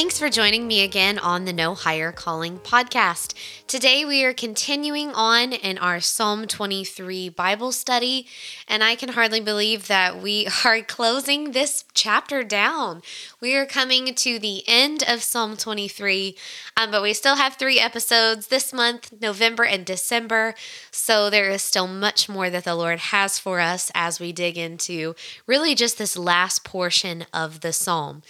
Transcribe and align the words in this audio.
Thanks 0.00 0.18
for 0.18 0.30
joining 0.30 0.66
me 0.66 0.82
again 0.82 1.18
on 1.18 1.44
the 1.44 1.52
No 1.52 1.74
Higher 1.74 2.10
Calling 2.10 2.58
podcast. 2.58 3.34
Today 3.66 4.02
we 4.02 4.24
are 4.24 4.32
continuing 4.32 5.10
on 5.10 5.52
in 5.52 5.76
our 5.76 6.00
Psalm 6.00 6.46
23 6.46 7.28
Bible 7.28 7.70
study, 7.70 8.26
and 8.66 8.82
I 8.82 8.94
can 8.94 9.10
hardly 9.10 9.42
believe 9.42 9.88
that 9.88 10.18
we 10.18 10.48
are 10.64 10.80
closing 10.80 11.52
this 11.52 11.84
chapter 11.92 12.42
down. 12.42 13.02
We 13.42 13.54
are 13.56 13.66
coming 13.66 14.14
to 14.14 14.38
the 14.38 14.62
end 14.66 15.04
of 15.06 15.22
Psalm 15.22 15.58
23, 15.58 16.34
um, 16.78 16.90
but 16.90 17.02
we 17.02 17.12
still 17.12 17.36
have 17.36 17.56
three 17.56 17.78
episodes 17.78 18.46
this 18.46 18.72
month, 18.72 19.12
November 19.20 19.64
and 19.64 19.84
December. 19.84 20.54
So 20.90 21.28
there 21.28 21.50
is 21.50 21.62
still 21.62 21.86
much 21.86 22.26
more 22.26 22.48
that 22.48 22.64
the 22.64 22.74
Lord 22.74 23.00
has 23.00 23.38
for 23.38 23.60
us 23.60 23.92
as 23.94 24.18
we 24.18 24.32
dig 24.32 24.56
into 24.56 25.14
really 25.46 25.74
just 25.74 25.98
this 25.98 26.16
last 26.16 26.64
portion 26.64 27.26
of 27.34 27.60
the 27.60 27.74
psalm. 27.74 28.22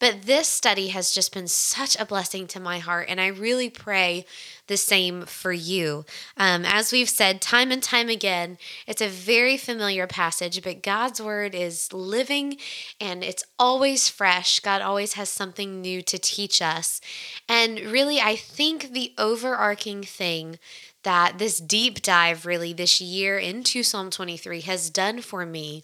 But 0.00 0.22
this 0.22 0.48
study 0.48 0.88
has 0.88 1.12
just 1.12 1.34
been 1.34 1.48
such 1.48 1.98
a 1.98 2.06
blessing 2.06 2.46
to 2.48 2.60
my 2.60 2.78
heart, 2.78 3.06
and 3.08 3.20
I 3.20 3.26
really 3.26 3.68
pray 3.68 4.24
the 4.68 4.76
same 4.76 5.22
for 5.22 5.52
you. 5.52 6.04
Um, 6.36 6.64
as 6.64 6.92
we've 6.92 7.08
said 7.08 7.40
time 7.40 7.72
and 7.72 7.82
time 7.82 8.08
again, 8.08 8.58
it's 8.86 9.02
a 9.02 9.08
very 9.08 9.56
familiar 9.56 10.06
passage, 10.06 10.62
but 10.62 10.82
God's 10.82 11.20
word 11.20 11.54
is 11.54 11.92
living 11.92 12.58
and 13.00 13.24
it's 13.24 13.44
always 13.58 14.08
fresh. 14.08 14.60
God 14.60 14.82
always 14.82 15.14
has 15.14 15.30
something 15.30 15.80
new 15.80 16.02
to 16.02 16.18
teach 16.18 16.62
us. 16.62 17.00
And 17.48 17.80
really, 17.80 18.20
I 18.20 18.36
think 18.36 18.92
the 18.92 19.14
overarching 19.18 20.02
thing 20.02 20.58
that 21.02 21.38
this 21.38 21.58
deep 21.58 22.02
dive, 22.02 22.44
really, 22.44 22.72
this 22.72 23.00
year 23.00 23.38
into 23.38 23.82
Psalm 23.82 24.10
23 24.10 24.60
has 24.62 24.90
done 24.90 25.22
for 25.22 25.46
me 25.46 25.82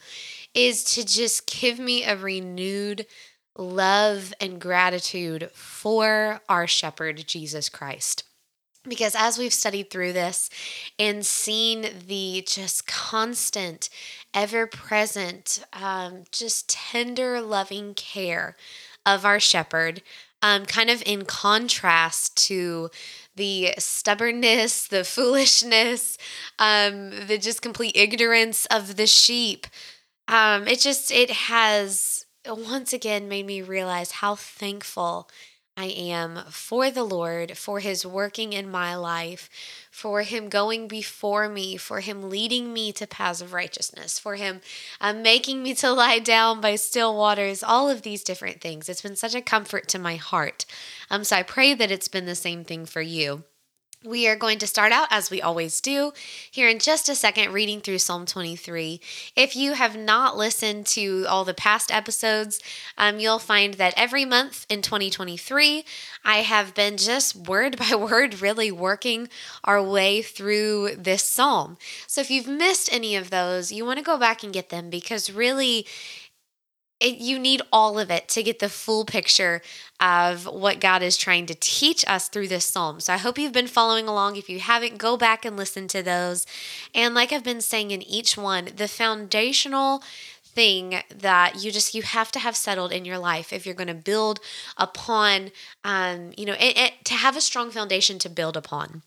is 0.54 0.84
to 0.84 1.04
just 1.04 1.46
give 1.46 1.78
me 1.78 2.04
a 2.04 2.16
renewed 2.16 3.06
love 3.56 4.34
and 4.40 4.60
gratitude 4.60 5.50
for 5.52 6.40
our 6.48 6.66
shepherd, 6.66 7.26
Jesus 7.26 7.68
Christ. 7.68 8.24
Because 8.86 9.14
as 9.16 9.38
we've 9.38 9.52
studied 9.54 9.90
through 9.90 10.12
this 10.12 10.50
and 10.98 11.24
seen 11.24 11.86
the 12.06 12.44
just 12.46 12.86
constant, 12.86 13.88
ever 14.34 14.66
present, 14.66 15.64
um, 15.72 16.24
just 16.30 16.68
tender, 16.68 17.40
loving 17.40 17.94
care 17.94 18.56
of 19.06 19.24
our 19.24 19.40
shepherd, 19.40 20.02
um, 20.42 20.66
kind 20.66 20.90
of 20.90 21.02
in 21.06 21.24
contrast 21.24 22.36
to 22.48 22.90
the 23.36 23.72
stubbornness, 23.78 24.86
the 24.86 25.02
foolishness, 25.04 26.18
um, 26.58 27.10
the 27.26 27.38
just 27.38 27.62
complete 27.62 27.96
ignorance 27.96 28.66
of 28.66 28.96
the 28.96 29.06
sheep. 29.06 29.66
Um, 30.28 30.68
it 30.68 30.80
just, 30.80 31.10
it 31.10 31.30
has 31.30 32.23
once 32.46 32.92
again 32.92 33.28
made 33.28 33.46
me 33.46 33.62
realize 33.62 34.12
how 34.12 34.34
thankful 34.34 35.28
I 35.76 35.86
am 35.86 36.44
for 36.50 36.90
the 36.90 37.02
Lord, 37.02 37.58
for 37.58 37.80
His 37.80 38.06
working 38.06 38.52
in 38.52 38.70
my 38.70 38.94
life, 38.94 39.50
for 39.90 40.22
Him 40.22 40.48
going 40.48 40.86
before 40.86 41.48
me, 41.48 41.76
for 41.76 42.00
Him 42.00 42.30
leading 42.30 42.72
me 42.72 42.92
to 42.92 43.06
paths 43.06 43.40
of 43.40 43.52
righteousness, 43.52 44.18
for 44.18 44.36
Him 44.36 44.60
uh, 45.00 45.12
making 45.12 45.62
me 45.62 45.74
to 45.74 45.90
lie 45.90 46.20
down 46.20 46.60
by 46.60 46.76
still 46.76 47.16
waters, 47.16 47.64
all 47.64 47.90
of 47.90 48.02
these 48.02 48.22
different 48.22 48.60
things. 48.60 48.88
It's 48.88 49.02
been 49.02 49.16
such 49.16 49.34
a 49.34 49.40
comfort 49.40 49.88
to 49.88 49.98
my 49.98 50.14
heart. 50.16 50.64
Um, 51.10 51.24
so 51.24 51.36
I 51.36 51.42
pray 51.42 51.74
that 51.74 51.90
it's 51.90 52.08
been 52.08 52.26
the 52.26 52.36
same 52.36 52.64
thing 52.64 52.86
for 52.86 53.02
you. 53.02 53.42
We 54.04 54.28
are 54.28 54.36
going 54.36 54.58
to 54.58 54.66
start 54.66 54.92
out 54.92 55.08
as 55.10 55.30
we 55.30 55.40
always 55.40 55.80
do 55.80 56.12
here 56.50 56.68
in 56.68 56.78
just 56.78 57.08
a 57.08 57.14
second, 57.14 57.54
reading 57.54 57.80
through 57.80 58.00
Psalm 58.00 58.26
23. 58.26 59.00
If 59.34 59.56
you 59.56 59.72
have 59.72 59.96
not 59.96 60.36
listened 60.36 60.84
to 60.88 61.24
all 61.26 61.46
the 61.46 61.54
past 61.54 61.90
episodes, 61.90 62.60
um, 62.98 63.18
you'll 63.18 63.38
find 63.38 63.74
that 63.74 63.94
every 63.96 64.26
month 64.26 64.66
in 64.68 64.82
2023, 64.82 65.86
I 66.22 66.36
have 66.38 66.74
been 66.74 66.98
just 66.98 67.34
word 67.34 67.78
by 67.90 67.94
word 67.94 68.42
really 68.42 68.70
working 68.70 69.30
our 69.64 69.82
way 69.82 70.20
through 70.20 70.96
this 70.96 71.24
psalm. 71.24 71.78
So 72.06 72.20
if 72.20 72.30
you've 72.30 72.46
missed 72.46 72.92
any 72.92 73.16
of 73.16 73.30
those, 73.30 73.72
you 73.72 73.86
want 73.86 74.00
to 74.00 74.04
go 74.04 74.18
back 74.18 74.42
and 74.42 74.52
get 74.52 74.68
them 74.68 74.90
because 74.90 75.32
really, 75.32 75.86
it, 77.00 77.18
you 77.18 77.38
need 77.38 77.60
all 77.72 77.98
of 77.98 78.10
it 78.10 78.28
to 78.28 78.42
get 78.42 78.60
the 78.60 78.68
full 78.68 79.04
picture 79.04 79.60
of 80.00 80.46
what 80.46 80.80
God 80.80 81.02
is 81.02 81.16
trying 81.16 81.46
to 81.46 81.54
teach 81.54 82.04
us 82.06 82.28
through 82.28 82.48
this 82.48 82.64
psalm. 82.64 83.00
So 83.00 83.12
I 83.12 83.18
hope 83.18 83.38
you've 83.38 83.52
been 83.52 83.66
following 83.66 84.08
along. 84.08 84.36
If 84.36 84.48
you 84.48 84.60
haven't, 84.60 84.98
go 84.98 85.16
back 85.16 85.44
and 85.44 85.56
listen 85.56 85.88
to 85.88 86.02
those. 86.02 86.46
And 86.94 87.14
like 87.14 87.32
I've 87.32 87.44
been 87.44 87.60
saying 87.60 87.90
in 87.90 88.02
each 88.02 88.36
one, 88.36 88.68
the 88.76 88.88
foundational 88.88 90.02
thing 90.42 91.02
that 91.14 91.62
you 91.62 91.72
just 91.72 91.94
you 91.94 92.02
have 92.02 92.30
to 92.30 92.38
have 92.38 92.54
settled 92.56 92.92
in 92.92 93.04
your 93.04 93.18
life 93.18 93.52
if 93.52 93.66
you're 93.66 93.74
going 93.74 93.88
to 93.88 93.94
build 93.94 94.38
upon 94.76 95.50
um 95.82 96.30
you 96.36 96.44
know 96.44 96.52
it, 96.52 96.78
it, 96.78 96.92
to 97.04 97.14
have 97.14 97.36
a 97.36 97.40
strong 97.40 97.72
foundation 97.72 98.20
to 98.20 98.28
build 98.28 98.56
upon 98.56 99.02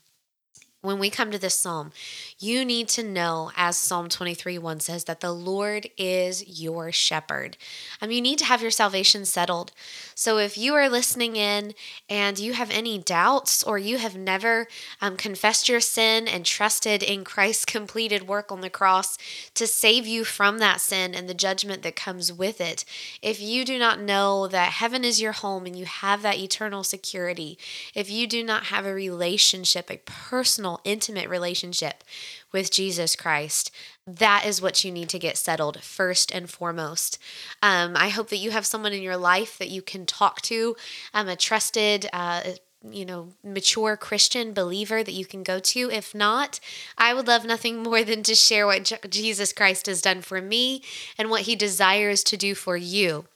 when 0.80 0.98
we 0.98 1.10
come 1.10 1.30
to 1.30 1.38
this 1.38 1.56
psalm, 1.56 1.90
you 2.38 2.64
need 2.64 2.88
to 2.88 3.02
know, 3.02 3.50
as 3.56 3.76
Psalm 3.76 4.08
23 4.08 4.58
1 4.58 4.80
says, 4.80 5.04
that 5.04 5.20
the 5.20 5.32
Lord 5.32 5.88
is 5.96 6.60
your 6.60 6.92
shepherd. 6.92 7.56
Um, 8.00 8.10
you 8.10 8.20
need 8.20 8.38
to 8.38 8.44
have 8.44 8.62
your 8.62 8.70
salvation 8.70 9.24
settled. 9.24 9.72
So 10.14 10.38
if 10.38 10.56
you 10.56 10.74
are 10.74 10.88
listening 10.88 11.36
in 11.36 11.74
and 12.08 12.38
you 12.38 12.52
have 12.52 12.70
any 12.70 12.98
doubts 12.98 13.62
or 13.62 13.78
you 13.78 13.98
have 13.98 14.16
never 14.16 14.68
um, 15.00 15.16
confessed 15.16 15.68
your 15.68 15.80
sin 15.80 16.28
and 16.28 16.44
trusted 16.44 17.02
in 17.02 17.24
Christ's 17.24 17.64
completed 17.78 18.28
work 18.28 18.52
on 18.52 18.60
the 18.60 18.70
cross 18.70 19.18
to 19.54 19.66
save 19.66 20.06
you 20.06 20.24
from 20.24 20.58
that 20.58 20.80
sin 20.80 21.14
and 21.14 21.28
the 21.28 21.34
judgment 21.34 21.82
that 21.82 21.96
comes 21.96 22.32
with 22.32 22.60
it, 22.60 22.84
if 23.22 23.40
you 23.40 23.64
do 23.64 23.78
not 23.78 24.00
know 24.00 24.46
that 24.48 24.72
heaven 24.72 25.04
is 25.04 25.20
your 25.20 25.32
home 25.32 25.66
and 25.66 25.76
you 25.76 25.84
have 25.84 26.22
that 26.22 26.38
eternal 26.38 26.84
security, 26.84 27.58
if 27.94 28.10
you 28.10 28.26
do 28.26 28.44
not 28.44 28.64
have 28.64 28.86
a 28.86 28.94
relationship, 28.94 29.90
a 29.90 29.98
personal 30.04 30.48
personal, 30.58 30.80
intimate 30.84 31.28
relationship 31.28 32.04
with 32.52 32.70
Jesus 32.70 33.16
Christ, 33.16 33.70
that 34.06 34.46
is 34.46 34.62
what 34.62 34.84
you 34.84 34.90
need 34.90 35.08
to 35.10 35.18
get 35.18 35.36
settled 35.36 35.82
first 35.82 36.30
and 36.30 36.48
foremost. 36.48 37.18
Um, 37.62 37.94
I 37.96 38.08
hope 38.08 38.28
that 38.30 38.38
you 38.38 38.50
have 38.50 38.66
someone 38.66 38.92
in 38.92 39.02
your 39.02 39.16
life 39.16 39.58
that 39.58 39.70
you 39.70 39.82
can 39.82 40.06
talk 40.06 40.40
to, 40.42 40.76
um, 41.12 41.28
a 41.28 41.36
trusted, 41.36 42.08
uh, 42.12 42.42
you 42.90 43.04
know, 43.04 43.28
mature 43.42 43.96
Christian 43.96 44.52
believer 44.52 45.02
that 45.02 45.12
you 45.12 45.26
can 45.26 45.42
go 45.42 45.58
to. 45.58 45.90
If 45.90 46.14
not, 46.14 46.60
I 46.96 47.12
would 47.12 47.26
love 47.26 47.44
nothing 47.44 47.82
more 47.82 48.04
than 48.04 48.22
to 48.24 48.34
share 48.34 48.66
what 48.66 48.92
Jesus 49.10 49.52
Christ 49.52 49.86
has 49.86 50.00
done 50.00 50.22
for 50.22 50.40
me 50.40 50.82
and 51.18 51.30
what 51.30 51.42
he 51.42 51.56
desires 51.56 52.22
to 52.24 52.36
do 52.36 52.54
for 52.54 52.76
you. 52.76 53.26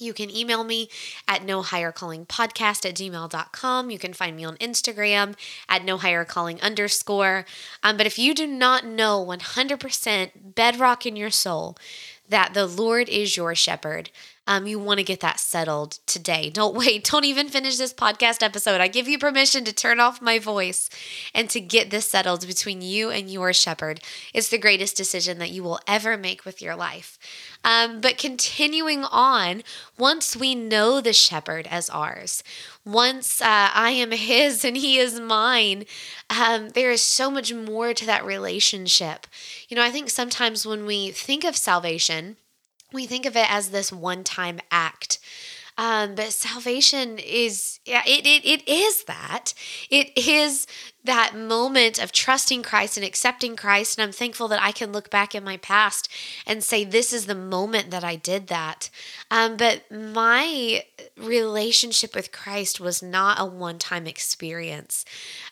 You 0.00 0.12
can 0.12 0.34
email 0.34 0.64
me 0.64 0.88
at 1.28 1.44
no 1.44 1.62
higher 1.62 1.92
calling 1.92 2.26
podcast 2.26 2.88
at 2.88 2.96
gmail.com. 2.96 3.90
You 3.90 3.98
can 3.98 4.12
find 4.12 4.36
me 4.36 4.44
on 4.44 4.56
Instagram 4.56 5.34
at 5.68 5.84
no 5.84 5.96
higher 5.98 6.24
calling 6.24 6.60
underscore. 6.60 7.44
Um, 7.82 7.96
but 7.96 8.06
if 8.06 8.18
you 8.18 8.34
do 8.34 8.46
not 8.46 8.84
know 8.84 9.24
100% 9.24 10.54
bedrock 10.54 11.06
in 11.06 11.16
your 11.16 11.30
soul 11.30 11.76
that 12.28 12.54
the 12.54 12.66
Lord 12.66 13.08
is 13.08 13.36
your 13.36 13.54
shepherd, 13.54 14.10
um, 14.50 14.66
you 14.66 14.80
want 14.80 14.98
to 14.98 15.04
get 15.04 15.20
that 15.20 15.38
settled 15.38 16.00
today. 16.06 16.50
Don't 16.50 16.74
wait. 16.74 17.04
Don't 17.04 17.24
even 17.24 17.48
finish 17.48 17.78
this 17.78 17.94
podcast 17.94 18.42
episode. 18.42 18.80
I 18.80 18.88
give 18.88 19.06
you 19.06 19.16
permission 19.16 19.64
to 19.64 19.72
turn 19.72 20.00
off 20.00 20.20
my 20.20 20.40
voice 20.40 20.90
and 21.32 21.48
to 21.50 21.60
get 21.60 21.90
this 21.90 22.10
settled 22.10 22.44
between 22.44 22.82
you 22.82 23.10
and 23.10 23.30
your 23.30 23.52
shepherd. 23.52 24.00
It's 24.34 24.48
the 24.48 24.58
greatest 24.58 24.96
decision 24.96 25.38
that 25.38 25.52
you 25.52 25.62
will 25.62 25.78
ever 25.86 26.16
make 26.16 26.44
with 26.44 26.60
your 26.60 26.74
life. 26.74 27.16
Um, 27.62 28.00
but 28.00 28.18
continuing 28.18 29.04
on, 29.04 29.62
once 29.96 30.34
we 30.34 30.56
know 30.56 31.00
the 31.00 31.12
shepherd 31.12 31.68
as 31.70 31.88
ours, 31.88 32.42
once 32.84 33.40
uh, 33.40 33.70
I 33.72 33.90
am 33.90 34.10
his 34.10 34.64
and 34.64 34.76
he 34.76 34.98
is 34.98 35.20
mine, 35.20 35.84
um, 36.28 36.70
there 36.70 36.90
is 36.90 37.02
so 37.02 37.30
much 37.30 37.54
more 37.54 37.94
to 37.94 38.06
that 38.06 38.24
relationship. 38.24 39.28
You 39.68 39.76
know, 39.76 39.84
I 39.84 39.92
think 39.92 40.10
sometimes 40.10 40.66
when 40.66 40.86
we 40.86 41.12
think 41.12 41.44
of 41.44 41.56
salvation, 41.56 42.36
we 42.92 43.06
think 43.06 43.26
of 43.26 43.36
it 43.36 43.50
as 43.50 43.70
this 43.70 43.92
one 43.92 44.24
time 44.24 44.60
act. 44.70 45.19
Um, 45.80 46.14
but 46.14 46.34
salvation 46.34 47.18
is, 47.18 47.80
yeah, 47.86 48.02
it, 48.06 48.26
it, 48.26 48.44
it 48.44 48.68
is 48.68 49.04
that. 49.04 49.54
It 49.88 50.12
is 50.14 50.66
that 51.04 51.34
moment 51.34 51.98
of 52.02 52.12
trusting 52.12 52.62
Christ 52.62 52.98
and 52.98 53.06
accepting 53.06 53.56
Christ. 53.56 53.98
And 53.98 54.04
I'm 54.04 54.12
thankful 54.12 54.48
that 54.48 54.62
I 54.62 54.72
can 54.72 54.92
look 54.92 55.08
back 55.08 55.34
in 55.34 55.42
my 55.42 55.56
past 55.56 56.10
and 56.46 56.62
say, 56.62 56.84
this 56.84 57.12
is 57.12 57.24
the 57.24 57.34
moment 57.34 57.90
that 57.90 58.04
I 58.04 58.16
did 58.16 58.48
that. 58.48 58.90
Um, 59.30 59.56
but 59.56 59.90
my 59.90 60.84
relationship 61.16 62.14
with 62.14 62.32
Christ 62.32 62.80
was 62.80 63.02
not 63.02 63.40
a 63.40 63.46
one 63.46 63.78
time 63.78 64.06
experience. 64.06 65.06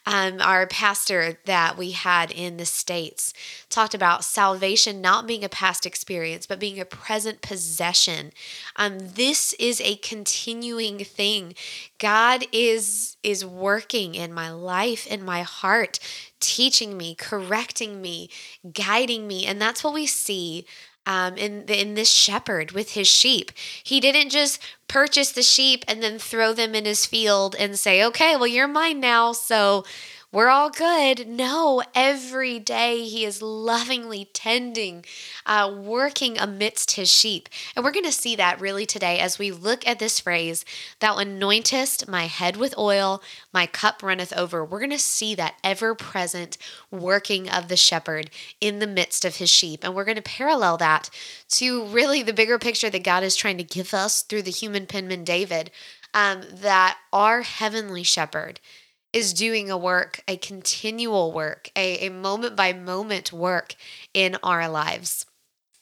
Um, 0.05 0.41
our 0.43 0.67
pastor 0.67 1.39
that 1.47 1.79
we 1.79 1.93
had 1.93 2.31
in 2.31 2.59
the 2.59 2.67
States 2.67 3.33
talked 3.71 3.95
about 3.95 4.25
salvation 4.25 5.01
not 5.01 5.27
being 5.27 5.45
a 5.45 5.49
past 5.49 5.87
experience, 5.87 6.47
but 6.47 6.59
being 6.59 6.79
a 6.79 6.85
present 6.85 7.41
possession. 7.41 8.33
Um, 8.77 8.99
this 8.99 9.55
is 9.55 9.81
a 9.81 9.97
continuing 10.19 10.99
thing. 11.05 11.55
God 11.99 12.45
is 12.51 13.17
is 13.23 13.45
working 13.45 14.17
in 14.17 14.33
my 14.33 14.51
life, 14.51 15.07
in 15.07 15.25
my 15.25 15.43
heart, 15.43 16.01
teaching 16.41 16.97
me, 16.97 17.15
correcting 17.15 18.03
me, 18.03 18.29
guiding 18.73 19.29
me, 19.29 19.47
and 19.47 19.63
that's 19.63 19.85
what 19.85 19.95
we 19.95 20.07
see 20.07 20.67
um, 21.07 21.37
in 21.37 21.63
in 21.69 21.95
this 21.95 22.11
shepherd 22.11 22.73
with 22.73 22.95
his 22.95 23.07
sheep. 23.07 23.53
He 23.85 24.01
didn't 24.01 24.31
just 24.31 24.61
purchase 24.89 25.31
the 25.31 25.45
sheep 25.45 25.85
and 25.87 26.03
then 26.03 26.19
throw 26.19 26.53
them 26.53 26.75
in 26.75 26.85
his 26.85 27.07
field 27.07 27.55
and 27.57 27.79
say, 27.79 28.03
"Okay, 28.05 28.35
well 28.35 28.49
you're 28.49 28.67
mine 28.67 28.99
now." 28.99 29.31
So 29.33 29.85
we're 30.31 30.51
all 30.51 30.69
good. 30.69 31.27
No, 31.27 31.83
every 31.95 32.59
day 32.59 33.05
he 33.05 33.25
is 33.25 33.41
lovingly 33.41 34.29
tending, 34.35 35.07
uh, 35.47 35.75
working 35.75 36.39
amidst 36.39 36.93
his 36.93 37.11
sheep. 37.11 37.49
And 37.75 37.83
we're 37.83 37.93
going 37.93 38.05
to 38.05 38.13
see 38.13 38.37
that 38.37 38.61
really 38.61 38.85
today 38.85 39.21
as 39.21 39.39
we 39.39 39.51
look 39.51 39.87
at 39.87 39.99
this 39.99 40.21
phrase, 40.21 40.67
Thou 41.01 41.17
anointest 41.17 42.09
my 42.09 42.27
head 42.27 42.59
with 42.59 42.77
oil, 42.77 43.23
my 43.55 43.65
cup 43.65 44.03
runneth 44.03 44.37
over. 44.37 44.63
We're 44.63 44.81
going 44.81 44.91
to 44.91 44.99
see 44.99 45.35
that 45.37 45.55
ever 45.65 45.95
present 45.95 46.59
working 46.91 47.49
of 47.49 47.69
the 47.69 47.77
shepherd 47.77 48.29
in 48.61 48.81
the 48.81 48.87
midst 48.87 49.25
of 49.25 49.37
his 49.37 49.49
sheep. 49.49 49.83
And 49.83 49.95
we're 49.95 50.05
going 50.05 50.17
to 50.17 50.23
parallel 50.23 50.77
that 50.77 51.09
to 51.53 51.87
really 51.87 52.23
the 52.23 52.35
bigger 52.35 52.59
picture 52.59 52.91
that 52.91 53.03
God 53.03 53.23
is 53.23 53.35
trying 53.35 53.57
to 53.57 53.65
give 53.65 53.95
us 53.95 54.21
through 54.21 54.43
the 54.43 54.51
human 54.51 54.85
penman 54.85 55.25
David. 55.25 55.71
Um, 56.15 56.43
that 56.51 56.97
our 57.13 57.43
heavenly 57.43 58.03
shepherd 58.03 58.61
is 59.13 59.33
doing 59.33 59.71
a 59.71 59.79
work, 59.79 60.23
a 60.29 60.37
continual 60.37 61.33
work, 61.33 61.71
a, 61.75 62.09
moment 62.09 62.57
by 62.57 62.73
moment 62.73 63.33
work 63.33 63.75
in 64.13 64.37
our 64.43 64.69
lives. 64.69 65.25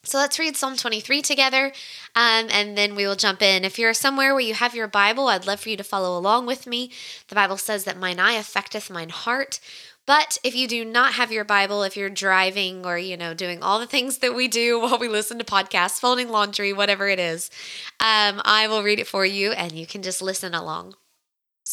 So 0.05 0.19
let's 0.19 0.39
read 0.39 0.57
Psalm 0.57 0.77
23 0.77 1.21
together, 1.21 1.73
um, 2.15 2.47
and 2.51 2.79
then 2.79 2.95
we 2.95 3.07
will 3.07 3.17
jump 3.17 3.43
in. 3.43 3.65
If 3.65 3.77
you're 3.77 3.93
somewhere 3.93 4.35
where 4.35 4.41
you 4.41 4.55
have 4.55 4.75
your 4.75 4.87
Bible, 4.87 5.27
I'd 5.27 5.49
love 5.49 5.59
for 5.59 5.69
you 5.69 5.77
to 5.77 5.83
follow 5.83 6.17
along 6.17 6.47
with 6.47 6.65
me. 6.65 6.93
The 7.27 7.35
Bible 7.35 7.57
says 7.57 7.83
that 7.85 7.99
mine 7.99 8.21
eye 8.21 8.35
affecteth 8.35 8.89
mine 8.89 9.09
heart. 9.09 9.59
But 10.07 10.39
if 10.45 10.55
you 10.55 10.69
do 10.69 10.85
not 10.85 11.15
have 11.15 11.33
your 11.33 11.45
Bible, 11.45 11.83
if 11.83 11.97
you're 11.97 12.09
driving 12.09 12.87
or, 12.87 12.97
you 12.97 13.17
know, 13.17 13.35
doing 13.35 13.65
all 13.65 13.81
the 13.81 13.87
things 13.89 14.19
that 14.19 14.37
we 14.37 14.47
do 14.47 14.81
while 14.81 14.99
we 14.99 15.09
listen 15.09 15.39
to 15.39 15.45
podcasts, 15.45 15.99
folding 15.99 16.29
laundry, 16.29 16.73
whatever 16.73 17.09
it 17.09 17.19
is, 17.19 17.51
um, 17.99 18.41
I 18.45 18.69
will 18.69 18.85
read 18.85 19.01
it 19.01 19.09
for 19.09 19.27
you 19.27 19.51
and 19.51 19.73
you 19.73 19.87
can 19.87 20.03
just 20.03 20.23
listen 20.23 20.55
along. 20.55 20.95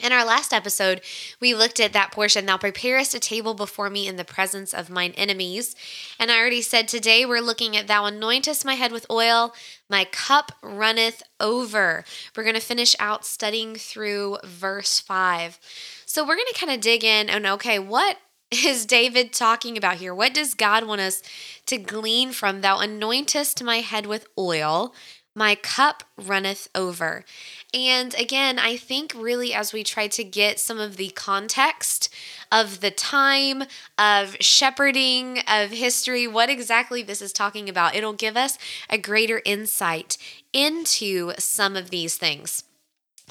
In 0.00 0.10
our 0.10 0.24
last 0.24 0.54
episode, 0.54 1.02
we 1.38 1.54
looked 1.54 1.78
at 1.78 1.92
that 1.92 2.12
portion. 2.12 2.46
Thou 2.46 2.56
preparest 2.56 3.14
a 3.14 3.20
table 3.20 3.52
before 3.52 3.90
me 3.90 4.08
in 4.08 4.16
the 4.16 4.24
presence 4.24 4.72
of 4.72 4.88
mine 4.88 5.12
enemies. 5.18 5.76
And 6.18 6.30
I 6.30 6.38
already 6.38 6.62
said 6.62 6.88
today 6.88 7.26
we're 7.26 7.42
looking 7.42 7.76
at 7.76 7.88
Thou 7.88 8.04
anointest 8.04 8.64
my 8.64 8.74
head 8.74 8.90
with 8.90 9.04
oil, 9.10 9.52
my 9.90 10.04
cup 10.06 10.52
runneth 10.62 11.22
over. 11.38 12.04
We're 12.34 12.42
going 12.42 12.54
to 12.54 12.60
finish 12.60 12.96
out 12.98 13.26
studying 13.26 13.74
through 13.74 14.38
verse 14.44 14.98
5. 14.98 15.60
So 16.06 16.22
we're 16.22 16.36
going 16.36 16.48
to 16.50 16.58
kind 16.58 16.72
of 16.72 16.80
dig 16.80 17.04
in 17.04 17.28
and 17.28 17.46
okay, 17.46 17.78
what 17.78 18.16
is 18.50 18.86
David 18.86 19.34
talking 19.34 19.76
about 19.76 19.96
here? 19.96 20.14
What 20.14 20.32
does 20.32 20.54
God 20.54 20.86
want 20.86 21.02
us 21.02 21.22
to 21.66 21.76
glean 21.76 22.32
from? 22.32 22.62
Thou 22.62 22.78
anointest 22.78 23.62
my 23.62 23.80
head 23.80 24.06
with 24.06 24.26
oil 24.38 24.94
my 25.34 25.54
cup 25.54 26.04
runneth 26.16 26.68
over. 26.74 27.24
And 27.72 28.14
again, 28.14 28.58
I 28.58 28.76
think 28.76 29.14
really 29.16 29.54
as 29.54 29.72
we 29.72 29.82
try 29.82 30.08
to 30.08 30.24
get 30.24 30.60
some 30.60 30.78
of 30.78 30.96
the 30.96 31.08
context 31.10 32.12
of 32.50 32.80
the 32.80 32.90
time, 32.90 33.64
of 33.98 34.36
shepherding, 34.40 35.40
of 35.48 35.70
history, 35.70 36.26
what 36.26 36.50
exactly 36.50 37.02
this 37.02 37.22
is 37.22 37.32
talking 37.32 37.68
about, 37.68 37.94
it'll 37.94 38.12
give 38.12 38.36
us 38.36 38.58
a 38.90 38.98
greater 38.98 39.40
insight 39.44 40.18
into 40.52 41.32
some 41.38 41.76
of 41.76 41.90
these 41.90 42.16
things. 42.16 42.64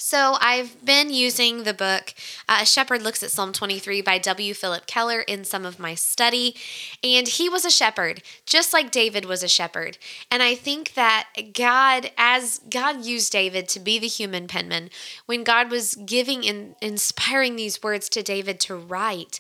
So, 0.03 0.35
I've 0.41 0.83
been 0.83 1.13
using 1.13 1.63
the 1.63 1.75
book 1.75 2.15
uh, 2.49 2.61
A 2.61 2.65
Shepherd 2.65 3.03
Looks 3.03 3.21
at 3.21 3.29
Psalm 3.29 3.53
23 3.53 4.01
by 4.01 4.17
W. 4.17 4.55
Phillip 4.55 4.87
Keller 4.87 5.21
in 5.21 5.45
some 5.45 5.63
of 5.63 5.77
my 5.77 5.93
study. 5.93 6.55
And 7.03 7.27
he 7.27 7.47
was 7.47 7.65
a 7.65 7.69
shepherd, 7.69 8.23
just 8.47 8.73
like 8.73 8.89
David 8.89 9.25
was 9.25 9.43
a 9.43 9.47
shepherd. 9.47 9.99
And 10.31 10.41
I 10.41 10.55
think 10.55 10.95
that 10.95 11.27
God, 11.53 12.09
as 12.17 12.59
God 12.67 13.05
used 13.05 13.31
David 13.31 13.69
to 13.69 13.79
be 13.79 13.99
the 13.99 14.07
human 14.07 14.47
penman, 14.47 14.89
when 15.27 15.43
God 15.43 15.69
was 15.69 15.93
giving 15.93 16.47
and 16.47 16.75
inspiring 16.81 17.55
these 17.55 17.83
words 17.83 18.09
to 18.09 18.23
David 18.23 18.59
to 18.61 18.75
write, 18.75 19.39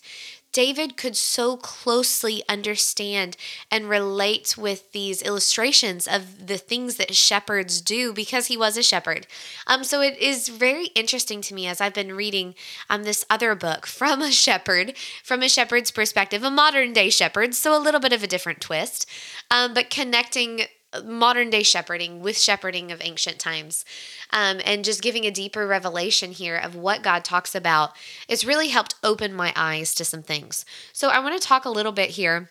David 0.51 0.97
could 0.97 1.15
so 1.15 1.55
closely 1.57 2.43
understand 2.49 3.37
and 3.69 3.89
relate 3.89 4.57
with 4.57 4.91
these 4.91 5.21
illustrations 5.21 6.07
of 6.07 6.47
the 6.47 6.57
things 6.57 6.97
that 6.97 7.15
shepherds 7.15 7.81
do 7.81 8.13
because 8.13 8.47
he 8.47 8.57
was 8.57 8.77
a 8.77 8.83
shepherd. 8.83 9.27
Um, 9.65 9.83
so 9.83 10.01
it 10.01 10.17
is 10.17 10.49
very 10.49 10.87
interesting 10.87 11.41
to 11.41 11.53
me 11.53 11.67
as 11.67 11.79
I've 11.79 11.93
been 11.93 12.15
reading 12.15 12.55
um, 12.89 13.03
this 13.03 13.25
other 13.29 13.55
book 13.55 13.85
from 13.87 14.21
a 14.21 14.31
shepherd, 14.31 14.97
from 15.23 15.41
a 15.41 15.49
shepherd's 15.49 15.91
perspective, 15.91 16.43
a 16.43 16.51
modern 16.51 16.93
day 16.93 17.09
shepherd, 17.09 17.53
so 17.55 17.77
a 17.77 17.81
little 17.81 17.99
bit 17.99 18.13
of 18.13 18.23
a 18.23 18.27
different 18.27 18.61
twist, 18.61 19.09
um, 19.49 19.73
but 19.73 19.89
connecting 19.89 20.61
modern 21.05 21.49
day 21.49 21.63
shepherding 21.63 22.21
with 22.21 22.37
shepherding 22.37 22.91
of 22.91 23.01
ancient 23.01 23.39
times 23.39 23.85
um, 24.31 24.59
and 24.65 24.83
just 24.83 25.01
giving 25.01 25.25
a 25.25 25.31
deeper 25.31 25.65
revelation 25.65 26.31
here 26.31 26.57
of 26.57 26.75
what 26.75 27.01
god 27.01 27.23
talks 27.23 27.55
about 27.55 27.91
it's 28.27 28.43
really 28.43 28.69
helped 28.69 28.95
open 29.03 29.33
my 29.33 29.53
eyes 29.55 29.93
to 29.95 30.05
some 30.05 30.21
things. 30.21 30.65
So 30.93 31.09
i 31.09 31.19
want 31.19 31.39
to 31.39 31.47
talk 31.47 31.65
a 31.65 31.69
little 31.69 31.91
bit 31.91 32.11
here 32.11 32.49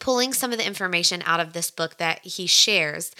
pulling 0.00 0.32
some 0.32 0.52
of 0.52 0.58
the 0.58 0.66
information 0.66 1.22
out 1.26 1.40
of 1.40 1.52
this 1.52 1.70
book 1.70 1.96
that 1.98 2.24
he 2.24 2.46
shares 2.46 3.12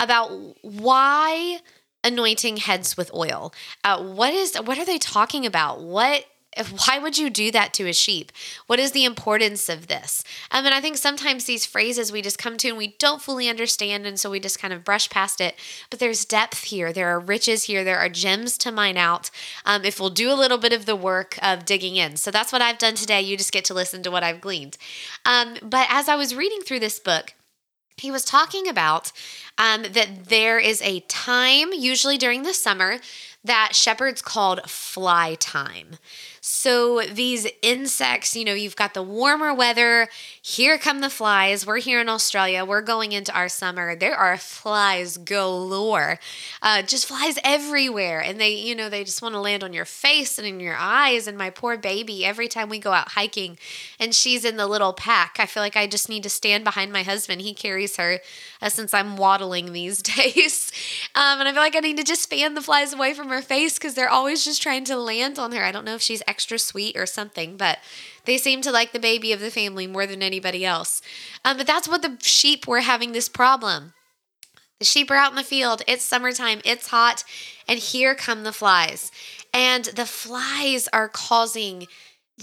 about 0.00 0.30
why 0.62 1.60
anointing 2.02 2.58
heads 2.58 2.96
with 2.96 3.12
oil. 3.14 3.52
Uh, 3.82 4.02
what 4.04 4.34
is 4.34 4.56
what 4.56 4.78
are 4.78 4.84
they 4.84 4.98
talking 4.98 5.46
about? 5.46 5.82
What 5.82 6.24
why 6.86 6.98
would 6.98 7.18
you 7.18 7.30
do 7.30 7.50
that 7.50 7.72
to 7.74 7.88
a 7.88 7.92
sheep? 7.92 8.32
What 8.66 8.78
is 8.78 8.92
the 8.92 9.04
importance 9.04 9.68
of 9.68 9.86
this? 9.86 10.22
Um, 10.50 10.64
and 10.64 10.74
I 10.74 10.80
think 10.80 10.96
sometimes 10.96 11.44
these 11.44 11.66
phrases 11.66 12.12
we 12.12 12.22
just 12.22 12.38
come 12.38 12.56
to 12.58 12.68
and 12.68 12.78
we 12.78 12.96
don't 12.98 13.22
fully 13.22 13.48
understand, 13.48 14.06
and 14.06 14.18
so 14.18 14.30
we 14.30 14.40
just 14.40 14.58
kind 14.58 14.72
of 14.72 14.84
brush 14.84 15.10
past 15.10 15.40
it. 15.40 15.56
But 15.90 15.98
there's 15.98 16.24
depth 16.24 16.64
here, 16.64 16.92
there 16.92 17.08
are 17.08 17.20
riches 17.20 17.64
here, 17.64 17.84
there 17.84 17.98
are 17.98 18.08
gems 18.08 18.56
to 18.58 18.72
mine 18.72 18.96
out 18.96 19.30
um, 19.64 19.84
if 19.84 19.98
we'll 19.98 20.10
do 20.10 20.32
a 20.32 20.34
little 20.34 20.58
bit 20.58 20.72
of 20.72 20.86
the 20.86 20.96
work 20.96 21.38
of 21.42 21.64
digging 21.64 21.96
in. 21.96 22.16
So 22.16 22.30
that's 22.30 22.52
what 22.52 22.62
I've 22.62 22.78
done 22.78 22.94
today. 22.94 23.20
You 23.20 23.36
just 23.36 23.52
get 23.52 23.64
to 23.66 23.74
listen 23.74 24.02
to 24.02 24.10
what 24.10 24.22
I've 24.22 24.40
gleaned. 24.40 24.76
Um, 25.24 25.56
but 25.62 25.86
as 25.90 26.08
I 26.08 26.16
was 26.16 26.34
reading 26.34 26.60
through 26.60 26.80
this 26.80 26.98
book, 26.98 27.34
he 27.96 28.10
was 28.10 28.24
talking 28.24 28.68
about 28.68 29.12
um, 29.56 29.82
that 29.92 30.26
there 30.26 30.58
is 30.58 30.82
a 30.82 31.00
time, 31.00 31.72
usually 31.72 32.18
during 32.18 32.42
the 32.42 32.54
summer, 32.54 32.98
that 33.44 33.70
shepherds 33.74 34.22
called 34.22 34.68
fly 34.68 35.36
time. 35.36 35.98
So 36.46 37.00
these 37.00 37.46
insects, 37.62 38.36
you 38.36 38.44
know, 38.44 38.52
you've 38.52 38.76
got 38.76 38.92
the 38.92 39.02
warmer 39.02 39.54
weather. 39.54 40.10
Here 40.42 40.76
come 40.76 41.00
the 41.00 41.08
flies. 41.08 41.66
We're 41.66 41.78
here 41.78 42.02
in 42.02 42.10
Australia. 42.10 42.66
We're 42.66 42.82
going 42.82 43.12
into 43.12 43.34
our 43.34 43.48
summer. 43.48 43.96
There 43.96 44.14
are 44.14 44.36
flies 44.36 45.16
galore, 45.16 46.18
uh, 46.60 46.82
just 46.82 47.06
flies 47.06 47.38
everywhere, 47.42 48.20
and 48.20 48.38
they, 48.38 48.50
you 48.50 48.74
know, 48.74 48.90
they 48.90 49.04
just 49.04 49.22
want 49.22 49.34
to 49.34 49.40
land 49.40 49.64
on 49.64 49.72
your 49.72 49.86
face 49.86 50.38
and 50.38 50.46
in 50.46 50.60
your 50.60 50.76
eyes. 50.78 51.26
And 51.26 51.38
my 51.38 51.48
poor 51.48 51.78
baby, 51.78 52.26
every 52.26 52.46
time 52.46 52.68
we 52.68 52.78
go 52.78 52.92
out 52.92 53.12
hiking, 53.12 53.56
and 53.98 54.14
she's 54.14 54.44
in 54.44 54.58
the 54.58 54.66
little 54.66 54.92
pack, 54.92 55.36
I 55.38 55.46
feel 55.46 55.62
like 55.62 55.78
I 55.78 55.86
just 55.86 56.10
need 56.10 56.24
to 56.24 56.28
stand 56.28 56.62
behind 56.62 56.92
my 56.92 57.04
husband. 57.04 57.40
He 57.40 57.54
carries 57.54 57.96
her 57.96 58.20
uh, 58.60 58.68
since 58.68 58.92
I'm 58.92 59.16
waddling 59.16 59.72
these 59.72 60.02
days, 60.02 60.70
um, 61.14 61.40
and 61.40 61.48
I 61.48 61.52
feel 61.52 61.62
like 61.62 61.74
I 61.74 61.80
need 61.80 61.96
to 61.96 62.04
just 62.04 62.28
fan 62.28 62.52
the 62.52 62.60
flies 62.60 62.92
away 62.92 63.14
from 63.14 63.30
her 63.30 63.40
face 63.40 63.78
because 63.78 63.94
they're 63.94 64.10
always 64.10 64.44
just 64.44 64.60
trying 64.60 64.84
to 64.84 64.98
land 64.98 65.38
on 65.38 65.50
her. 65.52 65.64
I 65.64 65.72
don't 65.72 65.86
know 65.86 65.94
if 65.94 66.02
she's 66.02 66.22
extra 66.34 66.58
sweet 66.58 66.96
or 66.96 67.06
something, 67.06 67.56
but 67.56 67.78
they 68.24 68.36
seem 68.36 68.60
to 68.62 68.72
like 68.72 68.90
the 68.90 68.98
baby 68.98 69.32
of 69.32 69.38
the 69.38 69.52
family 69.52 69.86
more 69.86 70.04
than 70.04 70.20
anybody 70.20 70.64
else. 70.64 71.00
Um, 71.44 71.56
but 71.56 71.66
that's 71.66 71.86
what 71.86 72.02
the 72.02 72.16
sheep 72.20 72.66
were 72.66 72.80
having 72.80 73.12
this 73.12 73.28
problem. 73.28 73.94
The 74.80 74.84
sheep 74.84 75.12
are 75.12 75.16
out 75.16 75.30
in 75.30 75.36
the 75.36 75.44
field. 75.44 75.82
It's 75.86 76.04
summertime. 76.04 76.60
It's 76.64 76.88
hot. 76.88 77.22
And 77.68 77.78
here 77.78 78.16
come 78.16 78.42
the 78.42 78.52
flies. 78.52 79.12
And 79.52 79.84
the 79.84 80.06
flies 80.06 80.88
are 80.92 81.08
causing 81.08 81.86